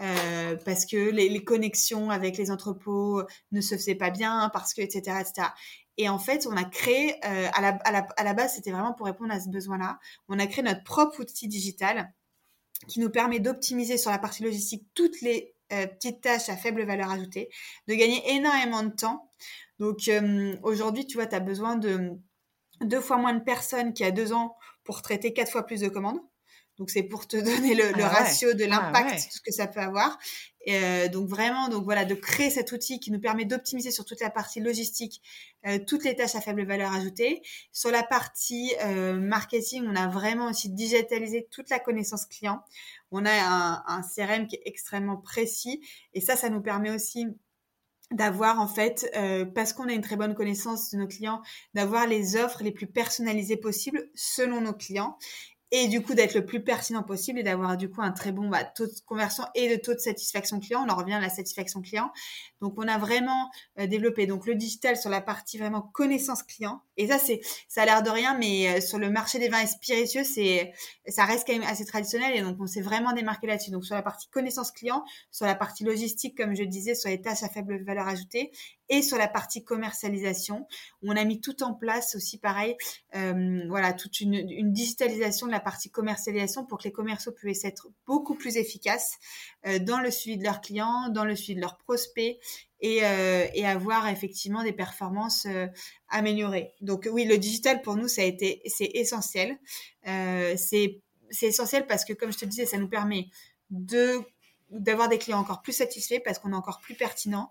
[0.00, 4.74] Euh, parce que les, les, connexions avec les entrepôts ne se faisaient pas bien, parce
[4.74, 5.48] que, etc., etc.
[5.98, 8.70] Et en fait, on a créé, euh, à, la, à, la, à, la, base, c'était
[8.70, 12.12] vraiment pour répondre à ce besoin-là, on a créé notre propre outil digital
[12.88, 16.82] qui nous permet d'optimiser sur la partie logistique toutes les euh, petites tâches à faible
[16.84, 17.48] valeur ajoutée,
[17.88, 19.30] de gagner énormément de temps.
[19.78, 22.10] Donc euh, aujourd'hui, tu vois, tu as besoin de
[22.80, 25.80] deux fois moins de personnes qu'il y a deux ans pour traiter quatre fois plus
[25.80, 26.20] de commandes.
[26.78, 30.18] Donc c'est pour te donner le, ah ratio de ah l'impact que ça peut avoir.
[30.68, 34.20] Euh, donc vraiment, donc voilà, de créer cet outil qui nous permet d'optimiser sur toute
[34.20, 35.20] la partie logistique
[35.66, 37.42] euh, toutes les tâches à faible valeur ajoutée.
[37.72, 42.62] Sur la partie euh, marketing, on a vraiment aussi digitalisé toute la connaissance client.
[43.10, 45.80] On a un, un CRM qui est extrêmement précis
[46.14, 47.26] et ça, ça nous permet aussi
[48.12, 51.42] d'avoir en fait, euh, parce qu'on a une très bonne connaissance de nos clients,
[51.74, 55.18] d'avoir les offres les plus personnalisées possibles selon nos clients
[55.74, 58.48] et du coup d'être le plus pertinent possible et d'avoir du coup un très bon
[58.48, 60.84] bah, taux de conversion et de taux de satisfaction client.
[60.86, 62.12] On en revient à la satisfaction client.
[62.60, 63.50] Donc on a vraiment
[63.80, 66.82] euh, développé donc le digital sur la partie vraiment connaissance client.
[66.98, 69.62] Et ça c'est ça a l'air de rien, mais euh, sur le marché des vins
[69.62, 70.72] et spiritueux c'est
[71.08, 73.70] ça reste quand même assez traditionnel et donc on s'est vraiment démarqué là-dessus.
[73.70, 77.22] Donc sur la partie connaissance client, sur la partie logistique comme je disais, sur les
[77.22, 78.52] tâches à faible valeur ajoutée
[78.90, 80.66] et sur la partie commercialisation,
[81.02, 82.76] on a mis tout en place aussi pareil,
[83.16, 87.64] euh, voilà toute une, une digitalisation de la partie commercialisation pour que les commerciaux puissent
[87.64, 89.18] être beaucoup plus efficaces
[89.66, 92.38] euh, dans le suivi de leurs clients, dans le suivi de leurs prospects
[92.80, 95.66] et, euh, avoir effectivement des performances euh,
[96.08, 96.74] améliorées.
[96.80, 99.58] Donc oui, le digital pour nous, a été, c'est essentiel.
[100.04, 101.00] c'est
[101.40, 103.28] essentiel parce que, comme je te disais, ça nous permet
[103.70, 104.20] de
[104.72, 107.50] d'avoir des clients encore plus satisfaits parce qu'on est encore plus pertinent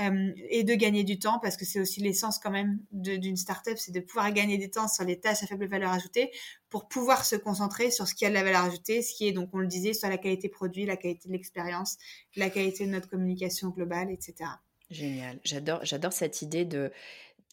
[0.00, 3.78] euh, et de gagner du temps parce que c'est aussi l'essence quand même d'une startup,
[3.78, 6.30] c'est de pouvoir gagner du temps sur les tâches à faible valeur ajoutée
[6.68, 9.32] pour pouvoir se concentrer sur ce qui a de la valeur ajoutée, ce qui est
[9.32, 11.96] donc on le disait sur la qualité produit, la qualité de l'expérience,
[12.36, 14.50] la qualité de notre communication globale, etc.
[14.90, 16.92] Génial, j'adore j'adore cette idée de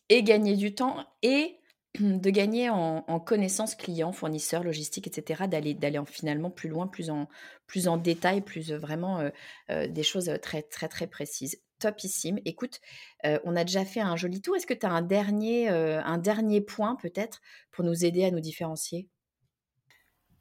[0.09, 1.57] et gagner du temps et
[1.99, 7.27] de gagner en, connaissances clients, fournisseurs, logistique, etc., d'aller d'aller finalement plus loin, plus en
[7.67, 9.29] plus en détail, plus euh, vraiment euh,
[9.69, 11.61] euh, des choses très très très précises.
[11.79, 12.39] Topissime.
[12.45, 12.79] Écoute,
[13.25, 14.55] on a déjà fait un joli tour.
[14.55, 17.41] Est-ce que tu as un dernier un dernier point peut-être
[17.71, 19.09] pour nous aider à nous différencier?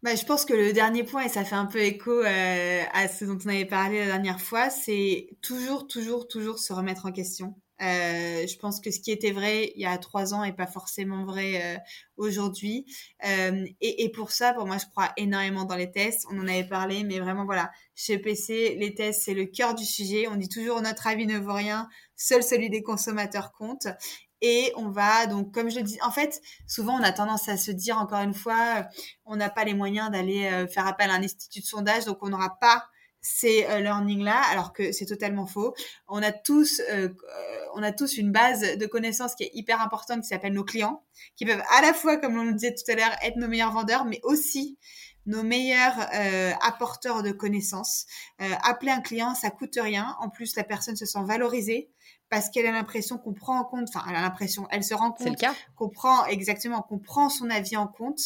[0.05, 3.25] Bah, je pense que le dernier point, et ça fait un peu écho à ce
[3.25, 7.57] dont on avait parlé la dernière fois, c'est toujours, toujours, toujours se remettre en question.
[7.83, 10.67] Euh, je pense que ce qui était vrai il y a trois ans est pas
[10.67, 11.79] forcément vrai euh,
[12.17, 12.87] aujourd'hui.
[13.25, 16.25] Euh, et, et, pour ça, pour moi, je crois énormément dans les tests.
[16.31, 19.85] On en avait parlé, mais vraiment, voilà, chez PC, les tests, c'est le cœur du
[19.85, 20.29] sujet.
[20.29, 23.89] On dit toujours notre avis ne vaut rien, seul celui des consommateurs compte.
[24.41, 27.57] Et on va donc, comme je le dis, en fait, souvent on a tendance à
[27.57, 28.87] se dire, encore une fois,
[29.25, 32.29] on n'a pas les moyens d'aller faire appel à un institut de sondage, donc on
[32.29, 32.85] n'aura pas
[33.25, 35.75] ces euh, learning-là, alors que c'est totalement faux.
[36.09, 39.81] On a tous, euh, euh, on a tous une base de connaissances qui est hyper
[39.81, 41.03] importante, qui s'appelle nos clients,
[41.35, 43.73] qui peuvent à la fois, comme on le disait tout à l'heure, être nos meilleurs
[43.73, 44.79] vendeurs, mais aussi
[45.27, 45.99] nos meilleurs
[46.61, 48.05] apporteurs de connaissances.
[48.39, 50.15] appeler un client, ça coûte rien.
[50.21, 51.89] En plus, la personne se sent valorisée
[52.35, 55.13] parce qu'elle a l'impression qu'on prend en compte, enfin, elle a l'impression, elle se rend
[55.13, 55.41] compte
[55.77, 58.19] qu'on prend, exactement, qu'on prend son avis en compte.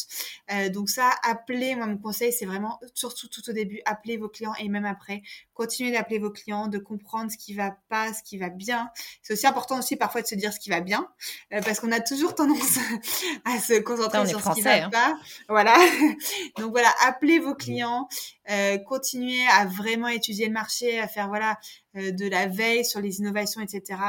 [0.51, 4.27] Euh, donc ça, appelez, moi, mon conseil, c'est vraiment, surtout tout au début, appelez vos
[4.27, 5.21] clients et même après,
[5.59, 8.89] continuez d'appeler vos clients, de comprendre ce qui va pas, ce qui va bien.
[9.21, 11.09] C'est aussi important aussi parfois de se dire ce qui va bien,
[11.53, 12.77] euh, parce qu'on a toujours tendance
[13.45, 14.89] à se concentrer sur ce qui va hein.
[14.89, 15.19] pas.
[15.49, 15.75] Voilà.
[16.57, 18.07] donc voilà, appelez vos clients,
[18.49, 21.59] euh, continuez à vraiment étudier le marché, à faire, voilà,
[21.97, 23.99] euh, de la veille sur les innovations, etc.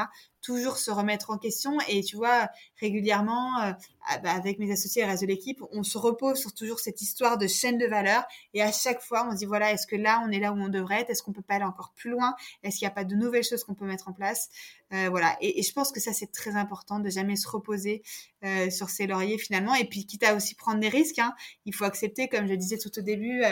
[0.41, 1.77] Toujours se remettre en question.
[1.87, 3.71] Et tu vois, régulièrement, euh,
[4.07, 6.79] ah, bah, avec mes associés et le reste de l'équipe, on se repose sur toujours
[6.79, 8.23] cette histoire de chaîne de valeur.
[8.53, 10.57] Et à chaque fois, on se dit, voilà, est-ce que là, on est là où
[10.57, 11.09] on devrait être?
[11.09, 12.35] Est-ce qu'on peut pas aller encore plus loin?
[12.63, 14.49] Est-ce qu'il n'y a pas de nouvelles choses qu'on peut mettre en place?
[14.93, 15.37] Euh, Voilà.
[15.41, 18.01] Et, je pense que ça, c'est très important de jamais se reposer
[18.71, 19.75] sur ses lauriers finalement.
[19.75, 21.35] Et puis, quitte à aussi prendre des risques, hein,
[21.65, 23.43] il faut accepter, comme je disais tout au début,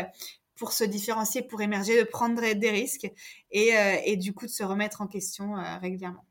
[0.59, 3.09] pour se différencier, pour émerger, de prendre des risques
[3.49, 6.25] et, euh, et du coup de se remettre en question euh, régulièrement.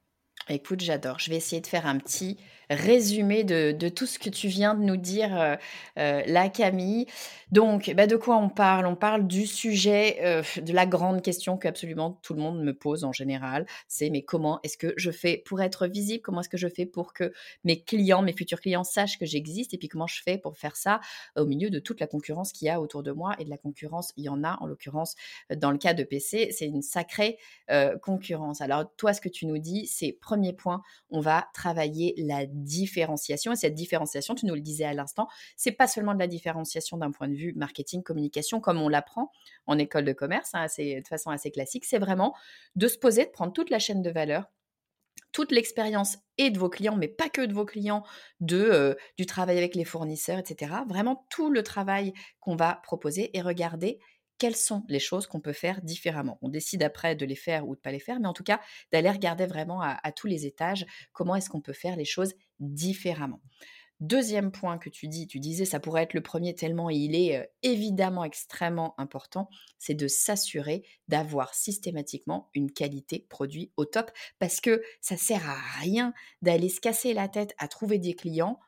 [0.48, 1.18] Écoute, j'adore.
[1.18, 2.38] Je vais essayer de faire un petit
[2.70, 5.56] résumé de, tout ce que tu viens de nous dire euh,
[5.98, 7.06] euh, là, Camille.
[7.50, 8.86] Donc, bah, de quoi on parle?
[8.86, 12.74] On parle du sujet, euh, de la grande question que absolument tout le monde me
[12.74, 13.66] pose en général.
[13.88, 16.22] C'est mais comment est-ce que je fais pour être visible?
[16.22, 17.32] Comment est-ce que je fais pour que
[17.64, 19.72] mes clients, mes futurs clients sachent que j'existe?
[19.72, 21.00] Et puis comment je fais pour faire ça
[21.36, 23.34] au milieu de toute la concurrence qu'il y a autour de moi?
[23.38, 25.14] Et de la concurrence, il y en a en l'occurrence
[25.56, 27.38] dans le cas de PC, c'est une sacrée
[28.02, 28.60] concurrence.
[28.60, 33.52] Alors toi, ce que tu nous dis, c'est premier point, on va travailler la différenciation.
[33.52, 36.96] Et cette différenciation, tu nous le disais à l'instant, c'est pas seulement de la différenciation
[36.96, 39.30] d'un point de vue marketing, communication, comme on l'apprend
[39.66, 41.84] en école de commerce, hein, de façon assez classique.
[41.84, 42.34] C'est vraiment
[42.76, 44.44] de se poser, de prendre toute la chaîne de valeur
[45.32, 48.02] toute l'expérience et de vos clients, mais pas que de vos clients,
[48.40, 50.72] de, euh, du travail avec les fournisseurs, etc.
[50.88, 53.98] Vraiment tout le travail qu'on va proposer et regarder
[54.38, 56.38] quelles sont les choses qu'on peut faire différemment.
[56.42, 58.60] On décide après de les faire ou de pas les faire, mais en tout cas
[58.92, 63.40] d'aller regarder vraiment à, tous les étages comment est-ce qu'on peut faire les choses différemment.
[64.00, 67.36] Deuxième point que tu dis, tu disais ça pourrait être le premier tellement il est
[67.36, 74.60] euh, évidemment extrêmement important, c'est de s'assurer d'avoir systématiquement une qualité produit au top parce
[74.60, 78.60] que ça sert à rien d'aller se casser la tête à trouver des clients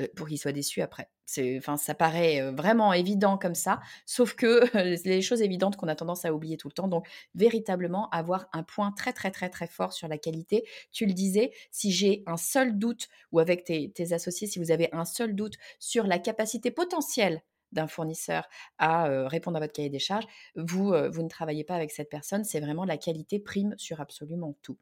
[0.00, 1.10] euh, pour qu'ils soient déçus après.
[1.58, 4.64] Enfin, ça paraît vraiment évident comme ça, sauf que
[5.06, 6.88] les choses évidentes qu'on a tendance à oublier tout le temps.
[6.88, 10.64] Donc, véritablement, avoir un point très, très, très, très fort sur la qualité.
[10.92, 14.88] Tu le disais, si j'ai un seul doute, ou avec tes, associés, si vous avez
[14.92, 18.48] un seul doute sur la capacité potentielle d'un fournisseur
[18.78, 20.26] à répondre à votre cahier des charges,
[20.56, 22.44] vous, vous ne travaillez pas avec cette personne.
[22.44, 24.78] C'est vraiment la qualité prime sur absolument tout.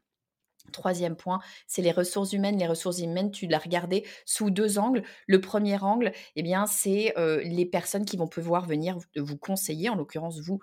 [0.71, 2.57] Troisième point, c'est les ressources humaines.
[2.57, 5.03] Les ressources humaines, tu l'as regardé sous deux angles.
[5.25, 9.95] Le premier angle, eh bien, c'est les personnes qui vont pouvoir venir vous conseiller, en
[9.95, 10.59] l'occurrence vous,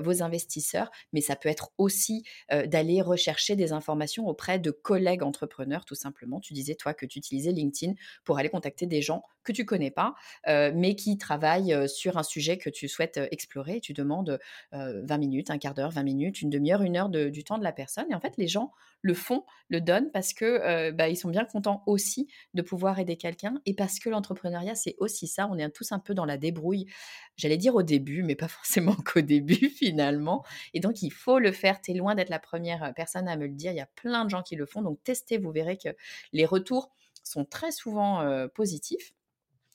[0.00, 5.84] vos investisseurs, mais ça peut être aussi d'aller rechercher des informations auprès de collègues entrepreneurs,
[5.84, 6.40] tout simplement.
[6.40, 7.94] Tu disais, toi, que tu utilisais LinkedIn
[8.24, 10.14] pour aller contacter des gens que tu connais pas,
[10.46, 13.80] mais qui travaillent sur un sujet que tu souhaites explorer.
[13.80, 14.38] Tu demandes
[14.72, 17.72] 20 minutes, un quart d'heure, 20 minutes, une demi-heure, une heure du temps de la
[17.72, 18.06] personne.
[18.10, 18.72] Et en fait, les gens
[19.04, 23.16] le font, le donnent parce que bah, ils sont bien contents aussi de pouvoir aider
[23.16, 25.46] quelqu'un et parce que l'entrepreneuriat, c'est aussi ça.
[25.50, 26.86] On est tous un peu dans la débrouille,
[27.36, 30.42] j'allais dire au début, mais pas forcément qu'au début finalement.
[30.72, 31.82] Et donc, il faut le faire.
[31.82, 33.72] Tu es loin d'être la première personne à me le dire.
[33.72, 34.80] Il y a plein de gens qui le font.
[34.80, 35.90] Donc, testez, vous verrez que
[36.32, 36.90] les retours
[37.22, 39.12] sont très souvent positifs.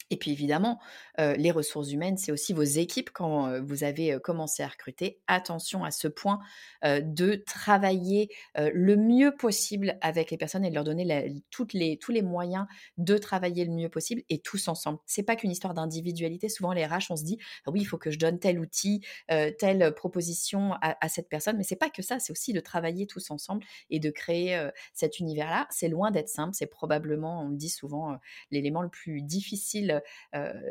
[0.09, 0.79] Et puis évidemment,
[1.17, 5.19] les ressources humaines, c'est aussi vos équipes quand vous avez commencé à recruter.
[5.27, 6.39] Attention à ce point
[6.83, 12.11] de travailler le mieux possible avec les personnes et de leur donner toutes les, tous
[12.11, 12.65] les moyens
[12.97, 14.99] de travailler le mieux possible et tous ensemble.
[15.05, 16.49] C'est pas qu'une histoire d'individualité.
[16.49, 19.05] Souvent, les RH, on se dit «Ah oui, il faut que je donne tel outil,
[19.27, 22.19] telle proposition à, à, cette personne, mais c'est pas que ça.
[22.19, 25.67] C'est aussi de travailler tous ensemble et de créer cet univers-là.
[25.69, 26.53] C'est loin d'être simple.
[26.53, 28.17] C'est probablement, on le dit souvent,
[28.51, 29.98] l'élément le plus difficile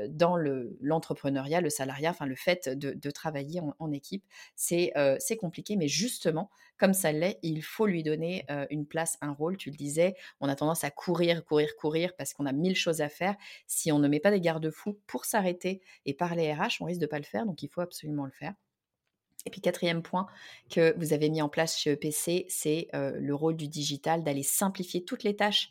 [0.09, 0.37] dans
[0.81, 4.25] l'entrepreneuriat, le, salariat, enfin le fait de, travailler en, équipe,
[4.57, 4.93] c'est
[5.41, 9.57] compliqué, mais justement, comme ça l'est, il faut lui donner une place, un rôle.
[9.57, 13.01] Tu le disais, on a tendance à courir, courir, courir parce qu'on a mille choses
[13.01, 13.37] à faire.
[13.67, 17.07] Si on ne met pas des garde-fous pour s'arrêter et parler RH, on risque de
[17.07, 18.55] pas le faire, donc il faut absolument le faire.
[19.49, 20.27] Et puis quatrième point
[20.69, 25.05] que vous avez mis en place chez EPC, c'est le rôle du digital, d'aller simplifier
[25.05, 25.71] toutes les tâches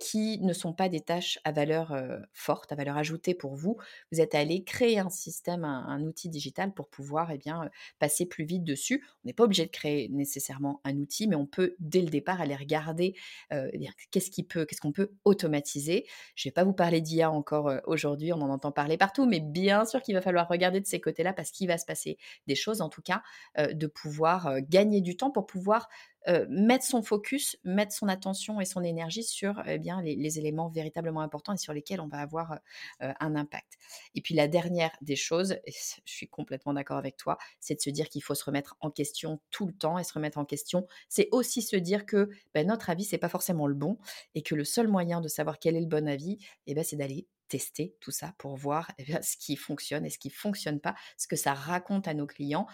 [0.00, 1.96] qui ne sont pas des tâches à valeur
[2.32, 3.76] forte, à valeur ajoutée pour vous.
[4.10, 8.44] Vous êtes allé créer un système, un, outil digital pour pouvoir eh bien, passer plus
[8.44, 9.04] vite dessus.
[9.24, 12.40] On n'est pas obligé de créer nécessairement un outil, mais on peut dès le départ
[12.40, 13.14] aller regarder
[14.10, 16.06] qu'est-ce qui peut, qu'est-ce qu'on peut automatiser.
[16.34, 19.38] Je ne vais pas vous parler d'IA encore aujourd'hui, on en entend parler partout, mais
[19.38, 22.54] bien sûr qu'il va falloir regarder de ces côtés-là parce qu'il va se passer des
[22.54, 23.22] choses en cas,
[23.58, 25.88] de pouvoir gagner du temps pour pouvoir
[26.48, 31.20] mettre son focus, mettre son attention et son énergie sur eh bien, les, éléments véritablement
[31.20, 32.58] importants et sur lesquels on va avoir
[33.00, 33.74] un impact.
[34.14, 37.90] Et puis la dernière des choses, je suis complètement d'accord avec toi, c'est de se
[37.90, 40.86] dire qu'il faut se remettre en question tout le temps et se remettre en question,
[41.08, 43.98] c'est aussi se dire que ben, notre avis c'est pas forcément le bon
[44.34, 46.96] et que le seul moyen de savoir quel est le bon avis, eh ben, c'est
[46.96, 50.94] d'aller tester tout ça pour voir eh ce qui fonctionne et ce qui fonctionne pas,
[51.16, 52.66] ce que ça raconte à nos clients.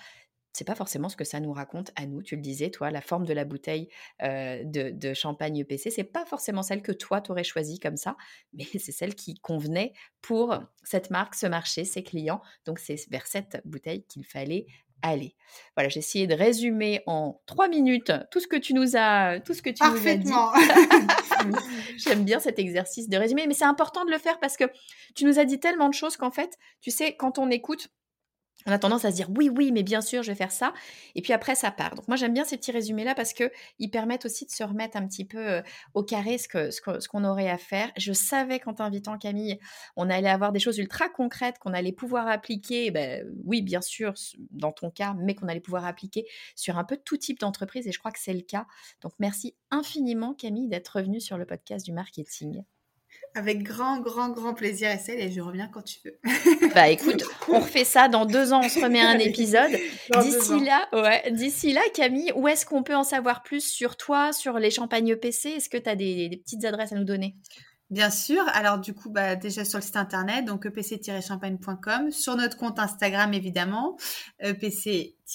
[0.54, 2.22] C'est pas forcément ce que ça nous raconte à nous.
[2.22, 3.88] Tu le disais, toi, la forme de la bouteille
[4.20, 8.18] de, champagne EPC, c'est pas forcément celle que toi t'aurais choisie comme ça,
[8.52, 12.42] mais c'est celle qui convenait pour cette marque, ce marché, ses clients.
[12.66, 14.66] Donc c'est vers cette bouteille qu'il fallait
[15.02, 15.34] aller.
[15.76, 19.54] Voilà, j'ai essayé de résumer en trois minutes tout ce que tu nous as, tout
[19.54, 20.32] ce que tu nous as dit.
[21.98, 24.64] J'aime bien cet exercice de résumé, mais c'est important de le faire parce que
[25.14, 27.88] tu nous as dit tellement de choses qu'en fait, tu sais, quand on écoute,
[28.66, 30.72] on a tendance à se dire oui, oui, mais bien sûr, je vais faire ça.
[31.14, 31.94] Et puis après, ça part.
[31.94, 35.06] Donc moi, j'aime bien ces petits résumés-là parce qu'ils permettent aussi de se remettre un
[35.06, 35.62] petit peu
[35.94, 37.90] au carré ce qu'on aurait à faire.
[37.96, 39.58] Je savais qu'en t'invitant Camille,
[39.96, 42.90] on allait avoir des choses ultra concrètes qu'on allait pouvoir appliquer.
[42.90, 44.14] Ben, oui, bien sûr,
[44.50, 47.86] dans ton cas, mais qu'on allait pouvoir appliquer sur un peu tout type d'entreprise.
[47.86, 48.66] Et je crois que c'est le cas.
[49.00, 52.62] Donc merci infiniment, Camille, d'être revenue sur le podcast du marketing.
[53.34, 56.18] Avec grand, grand, grand plaisir, Estelle, et je reviens quand tu veux.
[56.74, 59.70] bah écoute, on refait ça dans deux ans, on se remet un épisode.
[60.20, 64.32] D'ici là, ouais, d'ici là, Camille, où est-ce qu'on peut en savoir plus sur toi,
[64.32, 67.36] sur les champagnes PC Est-ce que tu as des petites adresses à nous donner?
[67.92, 68.42] Bien sûr.
[68.54, 73.34] Alors du coup, bah, déjà sur le site internet, donc epc-champagne.com, sur notre compte Instagram
[73.34, 73.98] évidemment,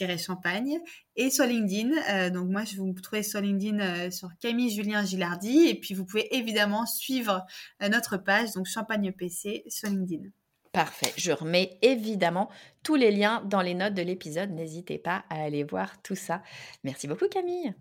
[0.02, 0.80] epc-champagne,
[1.16, 1.92] et sur LinkedIn.
[2.10, 5.94] Euh, donc moi, je vous trouver sur LinkedIn euh, sur Camille Julien Gilardi, et puis
[5.94, 7.46] vous pouvez évidemment suivre
[7.82, 10.30] euh, notre page, donc Champagne EPC sur LinkedIn.
[10.72, 11.14] Parfait.
[11.18, 12.50] Je remets évidemment
[12.84, 14.52] tous les liens dans les notes de l'épisode.
[14.52, 16.44] N'hésitez pas à aller voir tout ça.
[16.84, 17.74] Merci beaucoup Camille.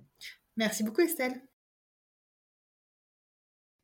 [0.56, 1.42] Merci beaucoup Estelle.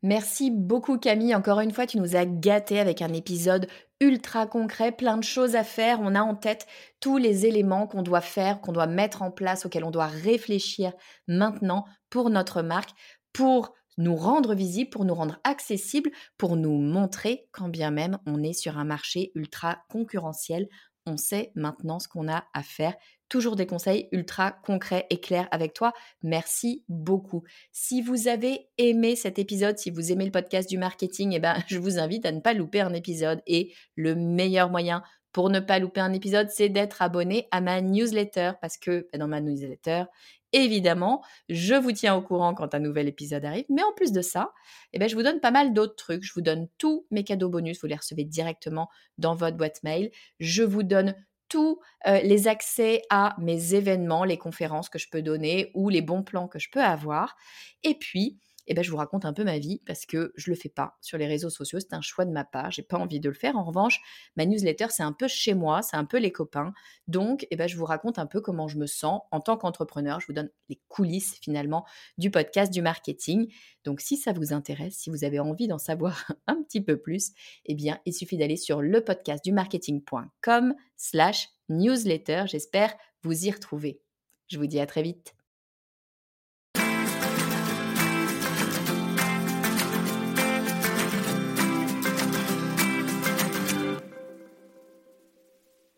[0.02, 1.34] Merci beaucoup Camille.
[1.34, 3.68] Encore une fois, tu nous as gâtés avec un épisode
[4.02, 6.00] ultra concret, plein de choses à faire.
[6.02, 6.66] On a en tête
[7.00, 10.92] tous les éléments qu'on doit faire, qu'on doit mettre en place, auxquels on doit réfléchir
[11.28, 12.90] maintenant pour notre marque,
[13.32, 18.42] pour nous rendre visibles, pour nous rendre accessibles, pour nous montrer quand bien même on
[18.42, 20.68] est sur un marché ultra concurrentiel.
[21.06, 22.94] On sait maintenant ce qu'on a à faire
[23.32, 25.94] toujours des conseils ultra concrets et clairs avec toi.
[26.22, 27.44] Merci beaucoup.
[27.72, 31.56] Si vous avez aimé cet épisode, si vous aimez le podcast du marketing, eh ben,
[31.66, 33.40] je vous invite à ne pas louper un épisode.
[33.46, 35.02] Et le meilleur moyen
[35.32, 39.18] pour ne pas louper un épisode, c'est d'être abonné à ma newsletter parce que bah,
[39.18, 40.04] dans ma newsletter,
[40.52, 43.64] évidemment, je vous tiens au courant quand un nouvel épisode arrive.
[43.70, 44.52] Mais en plus de ça,
[44.92, 46.22] eh ben, je vous donne pas mal d'autres trucs.
[46.22, 47.80] Je vous donne tous mes cadeaux bonus.
[47.80, 50.10] Vous les recevez directement dans votre boîte mail.
[50.38, 51.14] Je vous donne
[51.52, 56.00] tous euh, les accès à mes événements, les conférences que je peux donner ou les
[56.00, 57.36] bons plans que je peux avoir.
[57.84, 58.38] Et puis,
[58.72, 60.96] eh ben, je vous raconte un peu ma vie parce que je le fais pas
[61.02, 61.78] sur les réseaux sociaux.
[61.78, 62.70] C'est un choix de ma part.
[62.70, 63.54] J'ai pas envie de le faire.
[63.56, 64.00] En revanche,
[64.34, 66.72] ma newsletter, c'est un peu chez moi, c'est un peu les copains.
[67.06, 70.20] Donc, eh ben, je vous raconte un peu comment je me sens en tant qu'entrepreneur.
[70.20, 71.84] Je vous donne les coulisses finalement
[72.16, 73.52] du podcast du marketing.
[73.84, 77.32] Donc, si ça vous intéresse, si vous avez envie d'en savoir un petit peu plus,
[77.66, 82.44] eh bien, il suffit d'aller sur le podcast du marketing.com slash newsletter.
[82.46, 84.00] J'espère vous y retrouver.
[84.48, 85.34] Je vous dis à très vite.